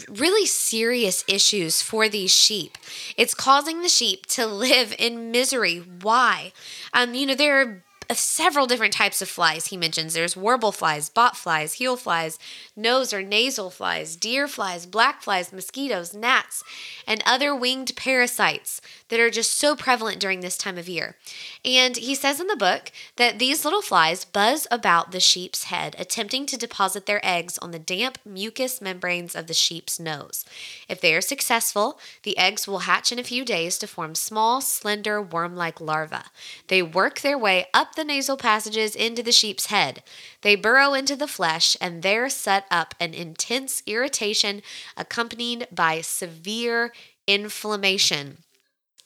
really 0.08 0.46
serious 0.46 1.26
issues 1.28 1.82
for 1.82 2.08
these 2.08 2.34
sheep. 2.34 2.78
It's 3.18 3.34
causing 3.34 3.82
the 3.82 3.90
sheep 3.90 4.26
to 4.28 4.46
live 4.68 4.96
in 4.98 5.32
misery. 5.32 5.80
Why? 5.80 6.54
Um, 6.94 7.14
you 7.14 7.26
know, 7.26 7.36
there 7.36 7.60
are 7.62 7.84
several 8.20 8.68
different 8.68 8.94
types 8.94 9.22
of 9.22 9.30
flies 9.30 9.68
he 9.68 9.78
mentions. 9.78 10.14
There's 10.14 10.38
warble 10.38 10.72
flies, 10.72 11.10
bot 11.10 11.36
flies, 11.38 11.74
heel 11.74 11.96
flies, 11.98 12.40
nose 12.76 13.14
or 13.14 13.22
nasal 13.22 13.70
flies, 13.70 14.16
deer 14.16 14.48
flies, 14.48 14.86
black 14.86 15.22
flies, 15.22 15.54
mosquitoes, 15.54 16.14
gnats, 16.14 16.64
and 17.08 17.22
other 17.26 17.56
winged 17.56 17.96
parasites 17.96 18.82
that 19.12 19.20
are 19.20 19.30
just 19.30 19.58
so 19.58 19.76
prevalent 19.76 20.20
during 20.20 20.40
this 20.40 20.58
time 20.58 20.78
of 20.78 20.88
year. 20.88 21.18
And 21.66 21.98
he 21.98 22.16
says 22.16 22.40
in 22.40 22.48
the 22.48 22.56
book 22.56 22.92
that 23.18 23.40
these 23.40 23.66
little 23.66 23.82
flies 23.82 24.24
buzz 24.24 24.66
about 24.72 25.12
the 25.12 25.20
sheep's 25.20 25.66
head, 25.66 25.98
attempting 26.00 26.46
to 26.46 26.58
deposit 26.58 27.06
their 27.06 27.20
eggs 27.24 27.58
on 27.58 27.72
the 27.72 27.78
damp 27.78 28.18
mucous 28.26 28.82
membranes 28.82 29.36
of 29.36 29.48
the 29.48 29.54
sheep's 29.54 30.00
nose. 30.00 30.46
If 30.88 31.02
they 31.02 31.14
are 31.14 31.22
successful, 31.22 32.00
the 32.24 32.38
eggs 32.38 32.68
will 32.68 32.80
hatch 32.80 33.12
in 33.12 33.20
a 33.20 33.24
few 33.24 33.44
days 33.44 33.78
to 33.80 33.88
form 33.88 34.16
small, 34.16 34.62
slender, 34.62 35.22
worm 35.22 35.58
like 35.58 35.82
larvae. 35.82 36.24
They 36.70 36.82
work 36.82 37.20
their 37.20 37.38
way 37.38 37.66
up 37.74 37.96
the 37.96 38.06
nasal 38.06 38.38
passages 38.38 38.96
into 38.96 39.22
the 39.22 39.34
sheep's 39.34 39.66
head. 39.66 40.04
They 40.42 40.56
burrow 40.56 40.94
into 40.94 41.18
the 41.18 41.28
flesh 41.28 41.76
and 41.82 42.02
there 42.02 42.30
set 42.30 42.66
up 42.72 42.96
an 42.98 43.14
intense 43.14 43.84
irritation 43.86 44.62
accompanied 44.96 45.68
by 45.70 46.00
severe 46.00 46.94
inflammation. 47.28 48.38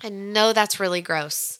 I 0.03 0.09
know 0.09 0.53
that's 0.53 0.79
really 0.79 1.01
gross. 1.01 1.59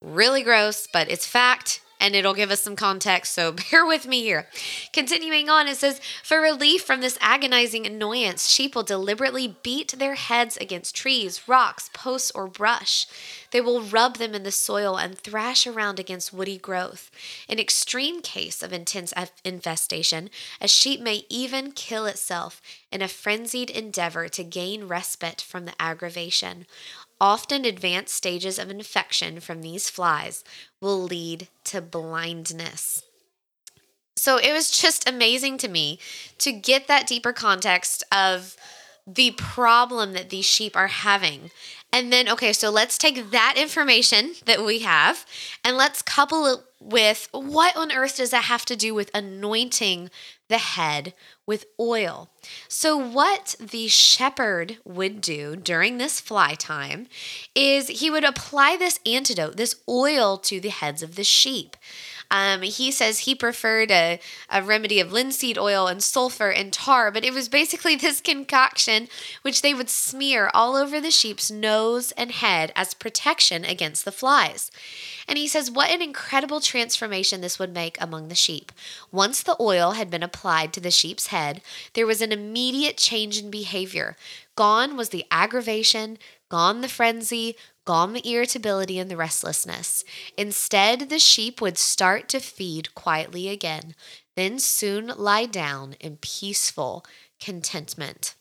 Really 0.00 0.42
gross, 0.42 0.86
but 0.92 1.10
it's 1.10 1.26
fact 1.26 1.80
and 2.04 2.14
it'll 2.14 2.34
give 2.34 2.50
us 2.50 2.60
some 2.60 2.76
context, 2.76 3.32
so 3.32 3.52
bear 3.70 3.86
with 3.86 4.06
me 4.06 4.20
here. 4.20 4.46
Continuing 4.92 5.48
on, 5.48 5.66
it 5.66 5.78
says, 5.78 6.02
For 6.22 6.38
relief 6.38 6.82
from 6.82 7.00
this 7.00 7.16
agonizing 7.18 7.86
annoyance, 7.86 8.50
sheep 8.50 8.74
will 8.74 8.82
deliberately 8.82 9.56
beat 9.62 9.92
their 9.98 10.14
heads 10.14 10.58
against 10.58 10.94
trees, 10.94 11.48
rocks, 11.48 11.88
posts, 11.94 12.30
or 12.32 12.46
brush. 12.46 13.06
They 13.52 13.60
will 13.62 13.80
rub 13.80 14.18
them 14.18 14.34
in 14.34 14.42
the 14.42 14.50
soil 14.50 14.98
and 14.98 15.18
thrash 15.18 15.66
around 15.66 15.98
against 15.98 16.32
woody 16.32 16.58
growth. 16.58 17.10
In 17.48 17.58
extreme 17.58 18.20
case 18.20 18.62
of 18.62 18.74
intense 18.74 19.14
infestation, 19.42 20.28
a 20.60 20.68
sheep 20.68 21.00
may 21.00 21.24
even 21.30 21.72
kill 21.72 22.04
itself 22.04 22.60
in 22.92 23.00
a 23.00 23.08
frenzied 23.08 23.70
endeavor 23.70 24.28
to 24.28 24.44
gain 24.44 24.88
respite 24.88 25.40
from 25.40 25.64
the 25.64 25.74
aggravation. 25.80 26.66
Often, 27.20 27.64
advanced 27.64 28.14
stages 28.14 28.58
of 28.58 28.70
infection 28.70 29.40
from 29.40 29.62
these 29.62 29.88
flies 29.88 30.44
will 30.80 31.02
lead 31.02 31.48
to 31.64 31.80
blindness. 31.80 33.02
So 34.16 34.38
it 34.38 34.52
was 34.52 34.70
just 34.70 35.08
amazing 35.08 35.58
to 35.58 35.68
me 35.68 35.98
to 36.38 36.52
get 36.52 36.86
that 36.86 37.06
deeper 37.06 37.32
context 37.32 38.02
of 38.12 38.56
the 39.06 39.32
problem 39.32 40.12
that 40.14 40.30
these 40.30 40.46
sheep 40.46 40.76
are 40.76 40.86
having. 40.86 41.50
And 41.92 42.12
then, 42.12 42.28
okay, 42.28 42.52
so 42.52 42.70
let's 42.70 42.98
take 42.98 43.30
that 43.30 43.54
information 43.56 44.32
that 44.46 44.64
we 44.64 44.80
have 44.80 45.26
and 45.62 45.76
let's 45.76 46.02
couple 46.02 46.46
it 46.46 46.60
with 46.80 47.28
what 47.32 47.76
on 47.76 47.92
earth 47.92 48.16
does 48.16 48.30
that 48.30 48.44
have 48.44 48.64
to 48.66 48.76
do 48.76 48.94
with 48.94 49.10
anointing 49.14 50.10
the 50.48 50.58
head 50.58 51.14
with 51.46 51.66
oil. 51.80 52.30
So, 52.68 52.96
what 52.96 53.56
the 53.58 53.88
shepherd 53.88 54.78
would 54.84 55.20
do 55.20 55.56
during 55.56 55.98
this 55.98 56.20
fly 56.20 56.54
time 56.54 57.06
is 57.54 57.88
he 57.88 58.10
would 58.10 58.24
apply 58.24 58.76
this 58.76 59.00
antidote, 59.06 59.56
this 59.56 59.76
oil, 59.88 60.36
to 60.38 60.60
the 60.60 60.68
heads 60.70 61.02
of 61.02 61.16
the 61.16 61.24
sheep. 61.24 61.76
Um, 62.34 62.62
he 62.62 62.90
says 62.90 63.20
he 63.20 63.36
preferred 63.36 63.92
a, 63.92 64.18
a 64.50 64.60
remedy 64.60 64.98
of 64.98 65.12
linseed 65.12 65.56
oil 65.56 65.86
and 65.86 66.02
sulfur 66.02 66.50
and 66.50 66.72
tar, 66.72 67.12
but 67.12 67.24
it 67.24 67.32
was 67.32 67.48
basically 67.48 67.94
this 68.04 68.20
concoction 68.20 69.06
which 69.42 69.62
they 69.62 69.72
would 69.72 69.88
smear 69.88 70.50
all 70.52 70.74
over 70.74 71.00
the 71.00 71.12
sheep's 71.12 71.48
nose 71.48 72.10
and 72.12 72.32
head 72.32 72.72
as 72.74 72.92
protection 72.92 73.64
against 73.64 74.04
the 74.04 74.10
flies. 74.10 74.72
And 75.28 75.38
he 75.38 75.46
says, 75.46 75.70
What 75.70 75.90
an 75.90 76.02
incredible 76.02 76.60
transformation 76.60 77.40
this 77.40 77.60
would 77.60 77.72
make 77.72 77.96
among 78.00 78.26
the 78.26 78.34
sheep. 78.34 78.72
Once 79.12 79.40
the 79.40 79.56
oil 79.60 79.92
had 79.92 80.10
been 80.10 80.24
applied 80.24 80.72
to 80.72 80.80
the 80.80 80.90
sheep's 80.90 81.28
head, 81.28 81.62
there 81.92 82.06
was 82.06 82.20
an 82.20 82.32
immediate 82.32 82.96
change 82.96 83.38
in 83.38 83.48
behavior. 83.48 84.16
Gone 84.56 84.96
was 84.96 85.10
the 85.10 85.24
aggravation, 85.30 86.18
gone 86.48 86.80
the 86.80 86.88
frenzy, 86.88 87.54
gone 87.84 88.12
the 88.12 88.28
irritability 88.28 88.98
and 88.98 89.10
the 89.10 89.16
restlessness. 89.16 90.04
Instead, 90.36 91.08
the 91.10 91.18
sheep 91.18 91.60
would 91.60 91.78
start 91.78 92.28
to 92.30 92.40
feed 92.40 92.94
quietly 92.94 93.48
again, 93.48 93.94
then 94.36 94.58
soon 94.58 95.08
lie 95.16 95.46
down 95.46 95.94
in 96.00 96.16
peaceful 96.16 97.04
contentment. 97.40 98.34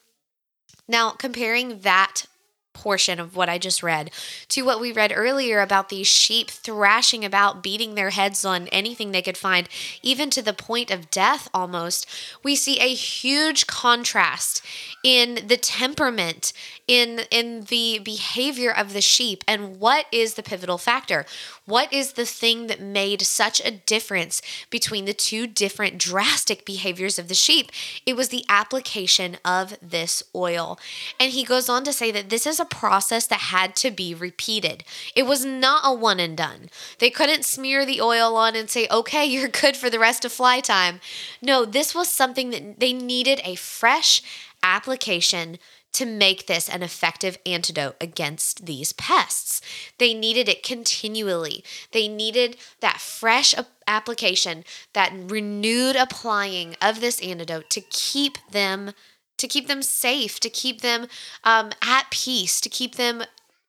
Now, 0.88 1.12
comparing 1.12 1.80
that 1.80 2.26
portion 2.74 3.20
of 3.20 3.36
what 3.36 3.50
I 3.50 3.58
just 3.58 3.84
read 3.84 4.12
to 4.50 4.64
what 4.64 4.80
we 4.80 4.92
read 4.92 5.14
earlier 5.16 5.62
about 5.62 5.90
these 5.90 6.08
sheep 6.08 6.50
thrashing 6.50 7.24
about, 7.24 7.64
beating 7.64 7.96
their 7.96 8.10
heads 8.10 8.44
on 8.44 8.68
anything 8.68 9.12
they 9.12 9.22
could 9.22 9.38
find, 9.38 9.70
even 10.02 10.30
to 10.32 10.42
the 10.42 10.54
point 10.54 10.92
of 10.92 11.10
death 11.10 11.50
almost, 11.54 12.08
we 12.44 12.56
see 12.56 12.80
a 12.80 12.94
huge 12.94 13.68
contrast 13.68 14.64
in 15.04 15.48
the 15.48 15.58
temperament, 15.58 16.54
in 16.88 17.22
in 17.32 17.62
the 17.66 18.00
behavior 18.00 18.72
of 18.72 18.94
the 18.94 19.02
sheep 19.02 19.44
and 19.48 19.80
what 19.80 20.06
is 20.12 20.34
the 20.34 20.44
pivotal 20.44 20.78
factor? 20.78 21.26
What 21.66 21.92
is 21.94 22.14
the 22.14 22.26
thing 22.26 22.68
that 22.68 22.82
made 22.82 23.22
such 23.22 23.62
a 23.64 23.72
difference 23.72 24.42
between 24.70 25.06
the 25.06 25.14
two 25.14 25.48
different 25.48 25.98
drastic 25.98 26.66
behaviors 26.66 27.18
of 27.18 27.30
the 27.30 27.34
sheep? 27.34 27.72
It 28.06 28.18
was 28.18 28.30
the 28.30 28.46
application 28.50 29.38
of 29.46 29.78
this 29.82 30.24
oil. 30.36 30.78
And 31.20 31.32
he 31.32 31.46
goes 31.46 31.70
on 31.70 31.84
to 31.86 31.94
say 31.94 32.12
that 32.12 32.30
this 32.30 32.46
is 32.46 32.60
a 32.64 32.76
process 32.76 33.28
that 33.28 33.40
had 33.40 33.76
to 33.78 33.92
be 33.92 34.16
repeated. 34.16 34.84
It 35.16 35.24
was 35.24 35.46
not 35.46 35.82
a 35.84 35.94
one 35.94 36.20
and 36.20 36.36
done. 36.36 36.70
They 37.00 37.10
couldn't 37.10 37.46
smear 37.46 37.86
the 37.86 38.02
oil 38.02 38.36
on 38.36 38.56
and 38.56 38.70
say, 38.70 38.88
okay, 38.90 39.26
you're 39.26 39.48
good 39.48 39.78
for 39.78 39.90
the 39.90 40.00
rest 40.00 40.26
of 40.26 40.32
fly 40.32 40.60
time. 40.60 41.02
No, 41.42 41.66
this 41.66 41.94
was 41.94 42.10
something 42.10 42.50
that 42.50 42.80
they 42.80 42.94
needed 42.94 43.42
a 43.44 43.56
fresh 43.56 44.22
application 44.64 45.60
to 45.94 46.06
make 46.06 46.48
this 46.48 46.68
an 46.68 46.82
effective 46.82 47.38
antidote 47.46 47.96
against 48.02 48.66
these 48.66 48.94
pests. 48.94 49.62
They 50.00 50.14
needed 50.14 50.50
it 50.50 50.64
continually. 50.64 51.64
They 51.92 52.08
needed 52.08 52.58
that 52.80 53.00
fresh 53.00 53.54
application, 53.88 54.64
that 54.94 55.14
renewed 55.14 55.96
applying 55.96 56.76
of 56.82 57.00
this 57.00 57.22
antidote 57.22 57.70
to 57.72 57.82
keep 57.82 58.38
them 58.50 58.94
to 59.38 59.48
keep 59.48 59.68
them 59.68 59.82
safe, 59.82 60.40
to 60.40 60.50
keep 60.50 60.82
them 60.82 61.08
um, 61.44 61.72
at 61.82 62.10
peace, 62.12 62.62
to 62.62 62.70
keep 62.70 62.96
them 62.96 63.24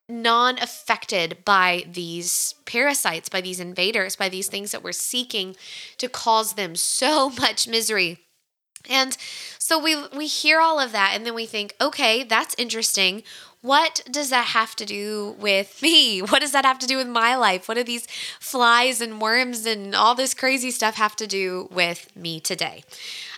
non 0.09 0.59
affected 0.59 1.38
by 1.44 1.85
these 1.90 2.54
parasites, 2.66 3.28
by 3.28 3.40
these 3.40 3.61
invaders, 3.61 4.16
by 4.16 4.28
these 4.28 4.49
things 4.49 4.71
that 4.73 4.83
were 4.83 4.92
seeking 4.92 5.56
to 5.99 6.09
cause 6.09 6.54
them 6.54 6.76
so 6.76 7.30
much 7.40 7.66
misery 7.66 8.18
And 8.88 9.16
so 9.59 9.78
we 9.78 9.97
we 10.09 10.26
hear 10.26 10.61
all 10.61 10.78
of 10.78 10.92
that 10.92 11.12
and 11.14 11.25
then 11.25 11.35
we 11.35 11.47
think, 11.47 11.75
okay, 11.80 12.23
that's 12.25 12.54
interesting. 12.59 13.23
What 13.62 14.02
does 14.11 14.28
that 14.28 14.49
have 14.49 14.76
to 14.76 14.85
do 14.85 15.37
with 15.40 15.80
me? 15.83 16.21
What 16.21 16.40
does 16.40 16.52
that 16.52 16.66
have 16.66 16.78
to 16.80 16.87
do 16.87 16.99
with 16.99 17.09
my 17.09 17.35
life? 17.37 17.66
What 17.68 17.76
do 17.76 17.85
these 17.85 18.06
flies 18.40 19.00
and 19.00 19.21
worms 19.21 19.64
and 19.66 19.94
all 19.94 20.14
this 20.14 20.35
crazy 20.35 20.71
stuff 20.71 20.97
have 20.97 21.16
to 21.16 21.26
do 21.26 21.68
with 21.73 22.14
me 22.14 22.40
today? 22.40 22.85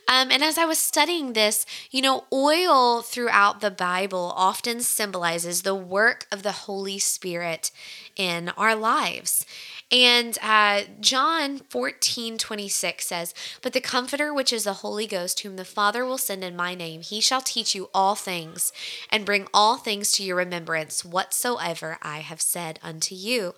Um, 0.09 0.31
and 0.31 0.43
as 0.43 0.57
I 0.57 0.65
was 0.65 0.79
studying 0.79 1.33
this, 1.33 1.67
you 1.91 2.01
know, 2.01 2.25
oil 2.33 3.03
throughout 3.03 3.61
the 3.61 3.71
Bible 3.73 4.33
often 4.37 4.81
symbolizes 4.81 5.63
the 5.63 5.75
work 5.75 6.27
of 6.31 6.43
the 6.45 6.53
Holy 6.53 6.99
Spirit 6.99 7.73
in 8.15 8.51
our 8.51 8.77
lives. 8.77 9.45
And 9.93 10.37
uh, 10.43 10.83
John 11.00 11.59
14, 11.59 12.38
26 12.38 13.07
says, 13.07 13.33
But 13.62 13.73
the 13.73 13.81
Comforter, 13.81 14.35
which 14.35 14.52
is 14.52 14.64
the 14.64 14.73
Holy 14.75 15.07
Ghost, 15.07 15.40
whom 15.40 15.55
the 15.55 15.64
Father 15.64 16.05
will 16.05 16.19
send 16.19 16.43
in 16.43 16.57
my 16.57 16.75
name, 16.75 17.02
he 17.02 17.21
shall 17.21 17.40
teach 17.40 17.73
you 17.73 17.88
all 17.95 18.16
things 18.16 18.73
and 19.11 19.25
bring 19.25 19.47
all 19.55 19.76
things 19.76 20.11
to 20.12 20.25
your 20.25 20.37
remembrance, 20.37 21.05
whatsoever 21.05 21.99
I 22.02 22.19
have 22.19 22.40
said 22.40 22.81
unto 22.83 23.14
you. 23.14 23.55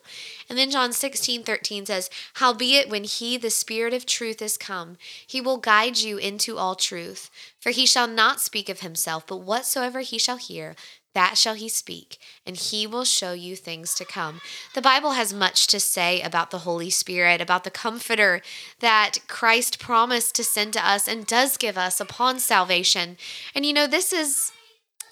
And 0.51 0.59
then 0.59 0.71
John 0.71 0.93
16, 0.93 1.45
13 1.45 1.87
says, 1.87 2.11
Howbeit, 2.35 2.91
when 2.91 3.05
he, 3.05 3.39
the 3.39 3.49
Spirit 3.49 3.95
of 3.95 4.05
truth, 4.05 4.43
is 4.43 4.59
come, 4.59 4.99
he 5.27 5.41
will 5.41 5.57
guide 5.57 5.97
you 5.97 6.19
into 6.19 6.59
all 6.59 6.75
truth. 6.75 7.31
For 7.61 7.71
he 7.71 7.87
shall 7.87 8.07
not 8.07 8.41
speak 8.41 8.69
of 8.69 8.81
himself, 8.81 9.27
but 9.27 9.39
whatsoever 9.39 10.01
he 10.01 10.19
shall 10.19 10.37
hear, 10.37 10.77
that 11.15 11.37
shall 11.37 11.55
he 11.55 11.69
speak, 11.69 12.19
and 12.47 12.57
he 12.57 12.87
will 12.87 13.05
show 13.05 13.33
you 13.33 13.57
things 13.57 13.95
to 13.95 14.05
come. 14.05 14.41
The 14.75 14.83
Bible 14.83 15.13
has 15.13 15.33
much 15.33 15.67
to 15.69 15.81
say 15.81 16.21
about 16.21 16.51
the 16.51 16.59
Holy 16.59 16.91
Spirit, 16.91 17.41
about 17.41 17.65
the 17.65 17.71
comforter 17.71 18.41
that 18.79 19.19
Christ 19.27 19.81
promised 19.81 20.37
to 20.37 20.45
send 20.45 20.75
to 20.75 20.87
us 20.87 21.09
and 21.09 21.27
does 21.27 21.57
give 21.57 21.77
us 21.77 21.99
upon 21.99 22.39
salvation. 22.39 23.17
And 23.55 23.67
you 23.67 23.73
know, 23.73 23.89
this 23.89 24.13
is 24.13 24.53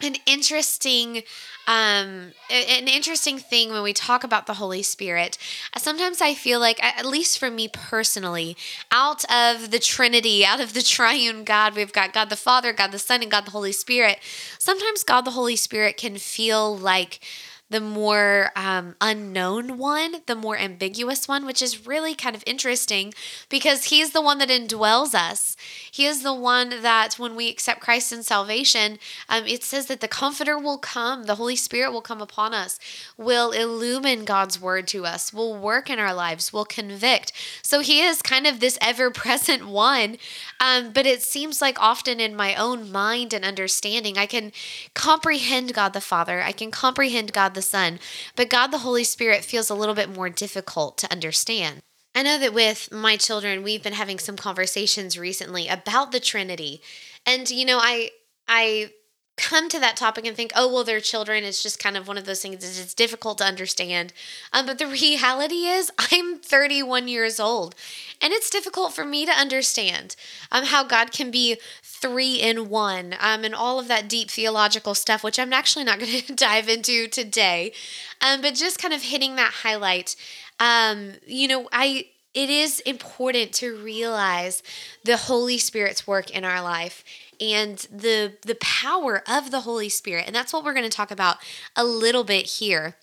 an 0.02 0.16
interesting 0.26 1.22
um 1.66 2.32
an 2.50 2.86
interesting 2.86 3.38
thing 3.38 3.70
when 3.70 3.82
we 3.82 3.92
talk 3.92 4.22
about 4.22 4.46
the 4.46 4.54
holy 4.54 4.82
spirit. 4.82 5.38
Sometimes 5.76 6.20
i 6.20 6.34
feel 6.34 6.60
like 6.60 6.82
at 6.82 7.04
least 7.04 7.38
for 7.38 7.50
me 7.50 7.68
personally 7.68 8.56
out 8.90 9.24
of 9.32 9.70
the 9.70 9.78
trinity 9.78 10.44
out 10.44 10.60
of 10.60 10.74
the 10.74 10.82
triune 10.82 11.44
god 11.44 11.74
we've 11.74 11.92
got 11.92 12.12
god 12.12 12.30
the 12.30 12.36
father 12.36 12.72
god 12.72 12.92
the 12.92 12.98
son 12.98 13.22
and 13.22 13.30
god 13.30 13.46
the 13.46 13.50
holy 13.50 13.72
spirit 13.72 14.18
sometimes 14.58 15.02
god 15.02 15.22
the 15.22 15.32
holy 15.32 15.56
spirit 15.56 15.96
can 15.96 16.16
feel 16.16 16.76
like 16.76 17.20
the 17.68 17.80
more 17.80 18.52
um, 18.54 18.94
unknown 19.00 19.76
one, 19.76 20.16
the 20.26 20.36
more 20.36 20.56
ambiguous 20.56 21.26
one, 21.26 21.44
which 21.44 21.60
is 21.60 21.86
really 21.86 22.14
kind 22.14 22.36
of 22.36 22.44
interesting 22.46 23.12
because 23.48 23.84
he's 23.84 24.12
the 24.12 24.22
one 24.22 24.38
that 24.38 24.48
indwells 24.48 25.14
us. 25.14 25.56
He 25.90 26.06
is 26.06 26.22
the 26.22 26.34
one 26.34 26.82
that 26.82 27.18
when 27.18 27.34
we 27.34 27.48
accept 27.48 27.80
Christ 27.80 28.12
in 28.12 28.22
salvation, 28.22 28.98
um, 29.28 29.46
it 29.46 29.64
says 29.64 29.86
that 29.86 30.00
the 30.00 30.06
Comforter 30.06 30.56
will 30.56 30.78
come, 30.78 31.24
the 31.24 31.34
Holy 31.34 31.56
Spirit 31.56 31.90
will 31.90 32.02
come 32.02 32.20
upon 32.20 32.54
us, 32.54 32.78
will 33.16 33.50
illumine 33.50 34.24
God's 34.24 34.60
word 34.60 34.86
to 34.88 35.04
us, 35.04 35.32
will 35.32 35.56
work 35.56 35.90
in 35.90 35.98
our 35.98 36.14
lives, 36.14 36.52
will 36.52 36.64
convict. 36.64 37.32
So 37.62 37.80
he 37.80 38.00
is 38.00 38.22
kind 38.22 38.46
of 38.46 38.60
this 38.60 38.78
ever 38.80 39.10
present 39.10 39.66
one. 39.68 40.18
Um, 40.60 40.92
but 40.92 41.06
it 41.06 41.22
seems 41.22 41.60
like 41.60 41.82
often 41.82 42.20
in 42.20 42.36
my 42.36 42.54
own 42.54 42.92
mind 42.92 43.32
and 43.32 43.44
understanding, 43.44 44.16
I 44.16 44.26
can 44.26 44.52
comprehend 44.94 45.74
God 45.74 45.92
the 45.92 46.00
Father, 46.00 46.40
I 46.42 46.52
can 46.52 46.70
comprehend 46.70 47.32
God 47.32 47.55
the 47.56 47.62
Son, 47.62 47.98
but 48.36 48.48
God 48.48 48.68
the 48.68 48.78
Holy 48.78 49.02
Spirit 49.02 49.44
feels 49.44 49.68
a 49.68 49.74
little 49.74 49.96
bit 49.96 50.14
more 50.14 50.30
difficult 50.30 50.96
to 50.98 51.10
understand. 51.10 51.80
I 52.14 52.22
know 52.22 52.38
that 52.38 52.54
with 52.54 52.90
my 52.92 53.16
children, 53.16 53.64
we've 53.64 53.82
been 53.82 53.92
having 53.92 54.20
some 54.20 54.36
conversations 54.36 55.18
recently 55.18 55.66
about 55.66 56.12
the 56.12 56.20
Trinity. 56.20 56.80
And 57.26 57.50
you 57.50 57.66
know, 57.66 57.78
I 57.78 58.10
I 58.46 58.92
come 59.36 59.68
to 59.68 59.78
that 59.78 59.96
topic 59.96 60.24
and 60.24 60.34
think, 60.34 60.52
oh, 60.56 60.72
well, 60.72 60.84
they're 60.84 61.00
children. 61.00 61.44
It's 61.44 61.62
just 61.62 61.78
kind 61.78 61.96
of 61.96 62.08
one 62.08 62.16
of 62.16 62.24
those 62.24 62.40
things. 62.40 62.56
That 62.56 62.82
it's 62.82 62.94
difficult 62.94 63.38
to 63.38 63.44
understand. 63.44 64.12
Um, 64.52 64.66
but 64.66 64.78
the 64.78 64.86
reality 65.02 65.66
is, 65.66 65.90
I'm 66.12 66.38
31 66.38 67.08
years 67.08 67.38
old, 67.38 67.74
and 68.20 68.32
it's 68.32 68.50
difficult 68.50 68.94
for 68.94 69.04
me 69.04 69.26
to 69.26 69.32
understand 69.32 70.16
um, 70.50 70.64
how 70.64 70.84
God 70.84 71.12
can 71.12 71.30
be 71.30 71.58
three 71.82 72.36
in 72.36 72.68
one 72.68 73.14
um, 73.20 73.44
and 73.44 73.54
all 73.54 73.78
of 73.78 73.88
that 73.88 74.08
deep 74.08 74.30
theological 74.30 74.94
stuff, 74.94 75.22
which 75.22 75.38
I'm 75.38 75.52
actually 75.52 75.84
not 75.84 75.98
going 76.00 76.22
to 76.22 76.34
dive 76.34 76.68
into 76.68 77.06
today. 77.06 77.72
Um, 78.20 78.40
but 78.40 78.54
just 78.54 78.80
kind 78.80 78.94
of 78.94 79.02
hitting 79.02 79.36
that 79.36 79.52
highlight. 79.62 80.16
Um, 80.58 81.12
you 81.26 81.48
know, 81.48 81.68
I 81.72 82.06
it 82.36 82.50
is 82.50 82.80
important 82.80 83.54
to 83.54 83.74
realize 83.76 84.62
the 85.04 85.16
Holy 85.16 85.56
Spirit's 85.56 86.06
work 86.06 86.30
in 86.30 86.44
our 86.44 86.60
life 86.60 87.02
and 87.40 87.78
the 87.90 88.34
the 88.42 88.56
power 88.56 89.22
of 89.28 89.50
the 89.50 89.60
Holy 89.60 89.88
Spirit. 89.88 90.24
And 90.26 90.34
that's 90.34 90.52
what 90.52 90.64
we're 90.64 90.74
going 90.74 90.88
to 90.88 90.96
talk 90.96 91.10
about 91.10 91.38
a 91.74 91.84
little 91.84 92.24
bit 92.24 92.46
here. 92.46 92.96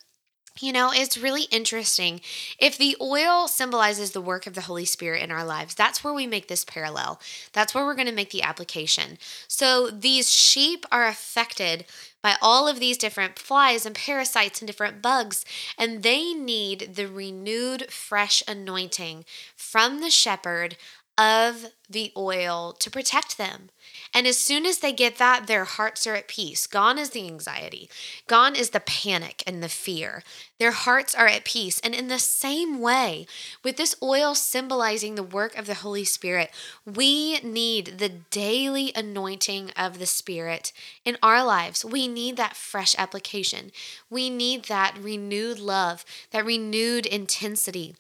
You 0.60 0.72
know, 0.72 0.92
it's 0.94 1.18
really 1.18 1.44
interesting. 1.46 2.22
If 2.60 2.78
the 2.78 2.96
oil 3.02 3.48
symbolizes 3.48 4.12
the 4.12 4.22
work 4.22 4.46
of 4.46 4.54
the 4.54 4.62
Holy 4.62 4.86
Spirit 4.86 5.24
in 5.24 5.32
our 5.32 5.44
lives, 5.44 5.74
that's 5.74 6.04
where 6.04 6.14
we 6.14 6.28
make 6.28 6.48
this 6.48 6.64
parallel. 6.64 7.20
That's 7.54 7.74
where 7.74 7.84
we're 7.84 7.96
going 7.96 8.08
to 8.08 8.14
make 8.14 8.30
the 8.30 8.44
application. 8.44 9.18
So 9.48 9.90
these 9.90 10.32
sheep 10.32 10.86
are 10.92 11.08
affected 11.08 11.86
by 12.22 12.36
all 12.40 12.68
of 12.68 12.80
these 12.80 13.00
different 13.00 13.40
flies 13.40 13.84
and 13.86 13.96
parasites 13.96 14.62
and 14.62 14.68
different 14.68 15.02
bugs, 15.02 15.44
and 15.78 16.04
they 16.04 16.34
need 16.34 16.96
the 16.96 17.08
renewed, 17.08 17.92
fresh 17.92 18.44
anointing 18.48 19.26
from 19.56 20.02
the 20.02 20.12
shepherd 20.12 20.78
of 21.18 21.68
the 21.90 22.12
oil 22.18 22.74
to 22.80 22.90
protect 22.90 23.38
them. 23.38 23.70
And 24.14 24.26
as 24.26 24.38
soon 24.38 24.66
as 24.66 24.80
they 24.80 24.92
get 24.92 25.18
that, 25.18 25.48
their 25.48 25.66
hearts 25.66 26.08
are 26.08 26.16
at 26.16 26.28
peace. 26.28 26.66
Gone 26.66 26.98
is 26.98 27.12
the 27.12 27.28
anxiety, 27.28 27.90
gone 28.28 28.56
is 28.56 28.72
the 28.72 28.80
panic 28.80 29.44
and 29.46 29.62
the 29.62 29.70
fear. 29.70 30.24
Their 30.60 30.72
hearts 30.72 31.14
are 31.14 31.28
at 31.28 31.46
peace. 31.46 31.80
And 31.82 31.94
in 31.94 32.08
the 32.08 32.20
same 32.20 32.80
way, 32.80 33.28
with 33.64 33.78
this 33.78 33.96
oil 34.02 34.34
symbolizing 34.34 35.16
the 35.16 35.24
work 35.24 35.58
of 35.58 35.68
the 35.68 35.76
Holy 35.76 36.06
Spirit, 36.06 36.52
we 36.86 37.40
need 37.40 38.00
the 38.00 38.10
daily 38.10 38.92
anointing 38.96 39.72
of 39.78 40.00
the 40.00 40.06
Spirit 40.06 40.72
in 41.06 41.18
our 41.22 41.44
lives. 41.44 41.84
We 41.84 42.08
need 42.08 42.38
that 42.38 42.56
fresh 42.56 42.96
application. 42.98 43.72
We 44.10 44.30
need 44.30 44.66
that 44.66 44.98
renewed 44.98 45.60
love, 45.60 46.06
that 46.32 46.46
renewed 46.46 47.06
intensity 47.06 47.96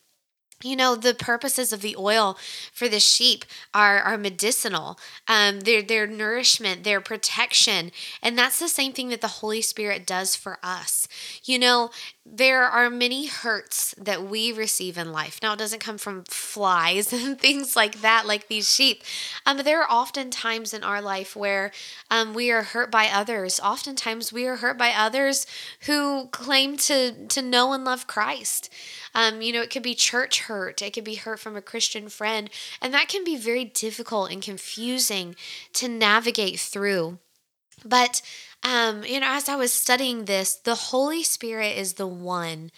you 0.63 0.75
know 0.75 0.95
the 0.95 1.13
purposes 1.13 1.71
of 1.73 1.81
the 1.81 1.95
oil 1.97 2.37
for 2.71 2.87
the 2.87 2.99
sheep 2.99 3.45
are 3.73 3.99
are 3.99 4.17
medicinal. 4.17 4.97
Um 5.27 5.61
their 5.61 5.81
their 5.81 6.07
nourishment 6.07 6.83
their 6.83 7.01
protection. 7.01 7.91
And 8.21 8.37
that's 8.37 8.59
the 8.59 8.69
same 8.69 8.93
thing 8.93 9.09
that 9.09 9.21
the 9.21 9.27
holy 9.27 9.61
spirit 9.61 10.05
does 10.05 10.35
for 10.35 10.57
us. 10.63 11.07
You 11.43 11.59
know 11.59 11.91
there 12.25 12.63
are 12.63 12.89
many 12.89 13.27
hurts 13.27 13.93
that 13.97 14.23
we 14.23 14.53
receive 14.53 14.97
in 14.97 15.11
life. 15.11 15.39
Now 15.41 15.53
it 15.53 15.59
doesn't 15.59 15.79
come 15.79 15.97
from 15.97 16.23
flies 16.23 17.11
and 17.13 17.37
things 17.39 17.75
like 17.75 18.01
that 18.01 18.25
like 18.25 18.47
these 18.47 18.73
sheep. 18.73 19.03
Um 19.45 19.57
but 19.57 19.65
there 19.65 19.81
are 19.81 19.91
often 19.91 20.31
times 20.31 20.73
in 20.73 20.83
our 20.83 21.01
life 21.01 21.35
where 21.35 21.71
um 22.09 22.33
we 22.33 22.49
are 22.49 22.63
hurt 22.63 22.89
by 22.89 23.07
others. 23.07 23.59
Oftentimes 23.59 24.31
we 24.31 24.47
are 24.47 24.57
hurt 24.57 24.77
by 24.77 24.91
others 24.91 25.45
who 25.81 26.27
claim 26.27 26.77
to 26.77 27.27
to 27.27 27.41
know 27.41 27.73
and 27.73 27.83
love 27.83 28.07
christ. 28.07 28.69
Um, 29.15 29.41
you 29.41 29.53
know, 29.53 29.61
it 29.61 29.69
could 29.69 29.83
be 29.83 29.93
church 29.93 30.41
hurt, 30.41 30.81
it 30.81 30.93
could 30.93 31.03
be 31.03 31.15
hurt 31.15 31.39
from 31.39 31.55
a 31.55 31.61
Christian 31.61 32.09
friend, 32.09 32.49
and 32.81 32.91
that 32.93 33.09
can 33.09 33.23
be 33.23 33.37
very 33.37 33.63
difficult 33.63 34.31
and 34.31 34.41
confusing 34.41 35.35
to 35.73 35.87
navigate 35.87 36.59
through. 36.59 37.19
But, 37.85 38.21
um, 38.63 39.03
you 39.03 39.19
know, 39.19 39.27
as 39.29 39.49
I 39.49 39.55
was 39.55 39.73
studying 39.73 40.25
this, 40.25 40.55
the 40.55 40.75
Holy 40.75 41.23
Spirit 41.23 41.77
is 41.77 41.93
the 41.93 42.07
one 42.07 42.71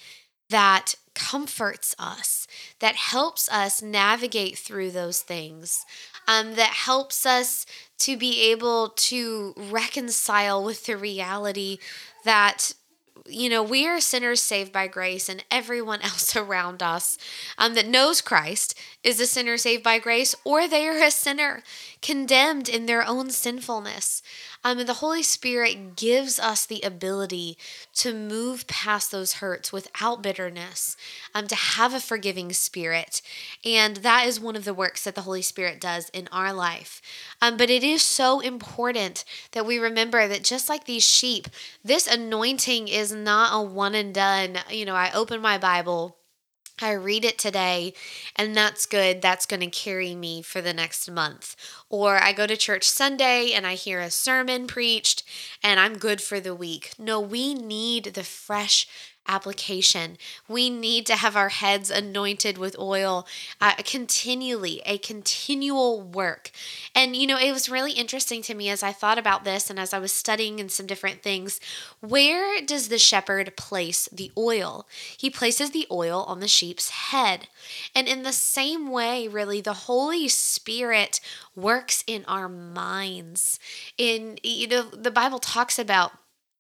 that 0.50 0.96
comforts 1.16 1.96
us, 1.98 2.48
that 2.80 2.96
helps 2.96 3.50
us 3.50 3.82
navigate 3.82 4.58
through 4.58 4.92
those 4.92 5.22
things, 5.22 5.86
um, 6.28 6.56
that 6.56 6.72
helps 6.72 7.26
us 7.26 7.66
to 8.00 8.18
be 8.18 8.52
able 8.52 8.90
to 8.90 9.54
reconcile 9.58 10.64
with 10.64 10.86
the 10.86 10.98
reality 10.98 11.78
that 12.26 12.74
you 13.28 13.50
know, 13.50 13.64
we 13.64 13.88
are 13.88 14.00
sinners 14.00 14.42
saved 14.42 14.72
by 14.72 14.88
grace, 14.88 15.30
and 15.30 15.44
everyone 15.50 16.02
else 16.04 16.36
around 16.36 16.84
us 16.84 17.18
um, 17.58 17.74
that 17.74 17.88
knows 17.88 18.22
Christ 18.22 18.78
is 19.06 19.20
a 19.20 19.28
sinner 19.28 19.56
saved 19.56 19.84
by 19.84 20.00
grace, 20.00 20.34
or 20.44 20.68
they 20.68 20.88
are 20.88 20.98
a 20.98 21.12
sinner 21.12 21.62
condemned 22.02 22.68
in 22.68 22.88
their 22.88 23.08
own 23.08 23.30
sinfulness. 23.30 24.24
Um, 24.64 24.80
and 24.80 24.90
the 24.90 24.96
Holy 24.96 25.22
Spirit 25.22 25.96
gives 25.96 26.40
us 26.40 26.66
the 26.66 26.82
ability 26.82 27.56
to 27.98 28.16
move 28.16 28.66
past 28.66 29.12
those 29.12 29.34
hurts 29.34 29.72
without 29.72 30.24
bitterness, 30.24 30.98
um, 31.36 31.46
to 31.46 31.56
have 31.56 31.94
a 31.94 32.00
forgiving 32.00 32.52
spirit. 32.52 33.22
And 33.64 33.98
that 33.98 34.26
is 34.26 34.40
one 34.40 34.56
of 34.56 34.66
the 34.66 34.74
works 34.74 35.04
that 35.04 35.14
the 35.14 35.22
Holy 35.22 35.44
Spirit 35.44 35.80
does 35.80 36.10
in 36.10 36.28
our 36.32 36.52
life. 36.52 37.00
Um, 37.44 37.58
but 37.58 37.70
it 37.70 37.84
is 37.84 38.02
so 38.02 38.40
important 38.40 39.24
that 39.52 39.68
we 39.68 39.78
remember 39.78 40.28
that 40.28 40.44
just 40.44 40.68
like 40.68 40.86
these 40.86 41.08
sheep, 41.08 41.48
this 41.84 42.08
anointing 42.08 42.88
is 42.88 43.12
not 43.12 43.52
a 43.54 43.62
one 43.62 43.94
and 43.94 44.16
done. 44.16 44.58
You 44.72 44.86
know, 44.86 44.96
I 44.96 45.12
open 45.14 45.42
my 45.42 45.60
Bible 45.60 46.18
I 46.82 46.92
read 46.92 47.24
it 47.24 47.38
today 47.38 47.94
and 48.36 48.56
that's 48.56 48.86
good. 48.86 49.22
That's 49.22 49.46
going 49.46 49.62
to 49.62 49.68
carry 49.68 50.14
me 50.14 50.42
for 50.42 50.62
the 50.62 50.74
next 50.74 51.10
month. 51.10 51.56
Or 51.90 52.22
I 52.22 52.34
go 52.34 52.46
to 52.46 52.58
church 52.58 52.88
Sunday 52.88 53.52
and 53.54 53.66
I 53.66 53.76
hear 53.76 54.02
a 54.02 54.12
sermon 54.12 54.68
preached 54.68 55.24
and 55.64 55.80
I'm 55.80 55.98
good 55.98 56.22
for 56.22 56.40
the 56.40 56.54
week. 56.56 56.92
No, 57.00 57.20
we 57.20 57.54
need 57.54 58.06
the 58.16 58.24
fresh 58.26 58.88
application. 59.28 60.18
We 60.48 60.70
need 60.70 61.06
to 61.08 61.16
have 61.16 61.36
our 61.36 61.50
heads 61.50 61.90
anointed 61.90 62.58
with 62.58 62.78
oil 62.78 63.28
uh, 63.60 63.76
continually, 63.84 64.82
a 64.86 64.98
continual 64.98 66.02
work. 66.02 66.52
And, 66.94 67.16
you 67.16 67.28
know, 67.28 67.38
it 67.38 67.52
was 67.52 67.70
really 67.70 67.94
interesting 67.94 68.42
to 68.44 68.54
me 68.54 68.70
as 68.70 68.84
I 68.84 68.92
thought 68.92 69.18
about 69.18 69.44
this 69.44 69.70
and 69.70 69.80
as 69.80 69.94
I 69.94 70.00
was 70.00 70.14
studying 70.14 70.60
in 70.60 70.70
some 70.70 70.86
different 70.86 71.22
things. 71.22 71.60
Where 72.02 72.62
does 72.62 72.90
the 72.90 73.00
shepherd 73.00 73.56
place 73.56 74.08
the 74.12 74.32
oil? 74.38 74.88
He 75.18 75.30
places 75.30 75.72
the 75.72 75.88
oil 75.92 76.24
on 76.28 76.40
the 76.40 76.48
sheep's 76.48 76.90
head. 76.90 77.48
And 77.96 78.08
in 78.08 78.24
the 78.24 78.34
same 78.34 78.90
way, 78.90 79.28
really, 79.28 79.62
the 79.62 79.74
Holy 79.74 80.28
Spirit 80.28 81.20
works 81.56 82.04
in 82.08 82.26
our 82.28 82.50
minds. 82.50 83.60
In, 83.98 84.38
you 84.44 84.68
know, 84.68 84.84
the 84.84 85.12
Bible 85.12 85.40
talks 85.40 85.80
about 85.80 86.12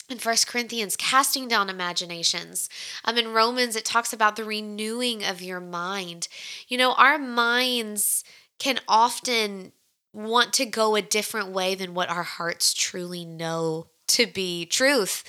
in 0.10 0.20
First 0.20 0.48
Corinthians, 0.48 0.96
casting 0.96 1.48
down 1.48 1.70
imaginations. 1.70 2.70
Um, 3.04 3.18
in 3.18 3.34
Romans, 3.34 3.76
it 3.76 3.86
talks 3.86 4.13
about 4.13 4.36
the 4.36 4.44
renewing 4.44 5.24
of 5.24 5.41
your 5.41 5.60
mind. 5.60 6.28
You 6.68 6.78
know, 6.78 6.94
our 6.94 7.18
minds 7.18 8.24
can 8.60 8.80
often 8.88 9.72
want 10.13 10.54
to 10.54 10.65
go 10.65 10.96
a 10.96 11.02
different 11.02 11.50
way 11.50 11.76
than 11.76 11.94
what 11.94 12.10
our 12.10 12.24
hearts 12.24 12.74
truly 12.74 13.26
know 13.26 13.88
to 14.08 14.26
be 14.26 14.65
truth. 14.65 15.24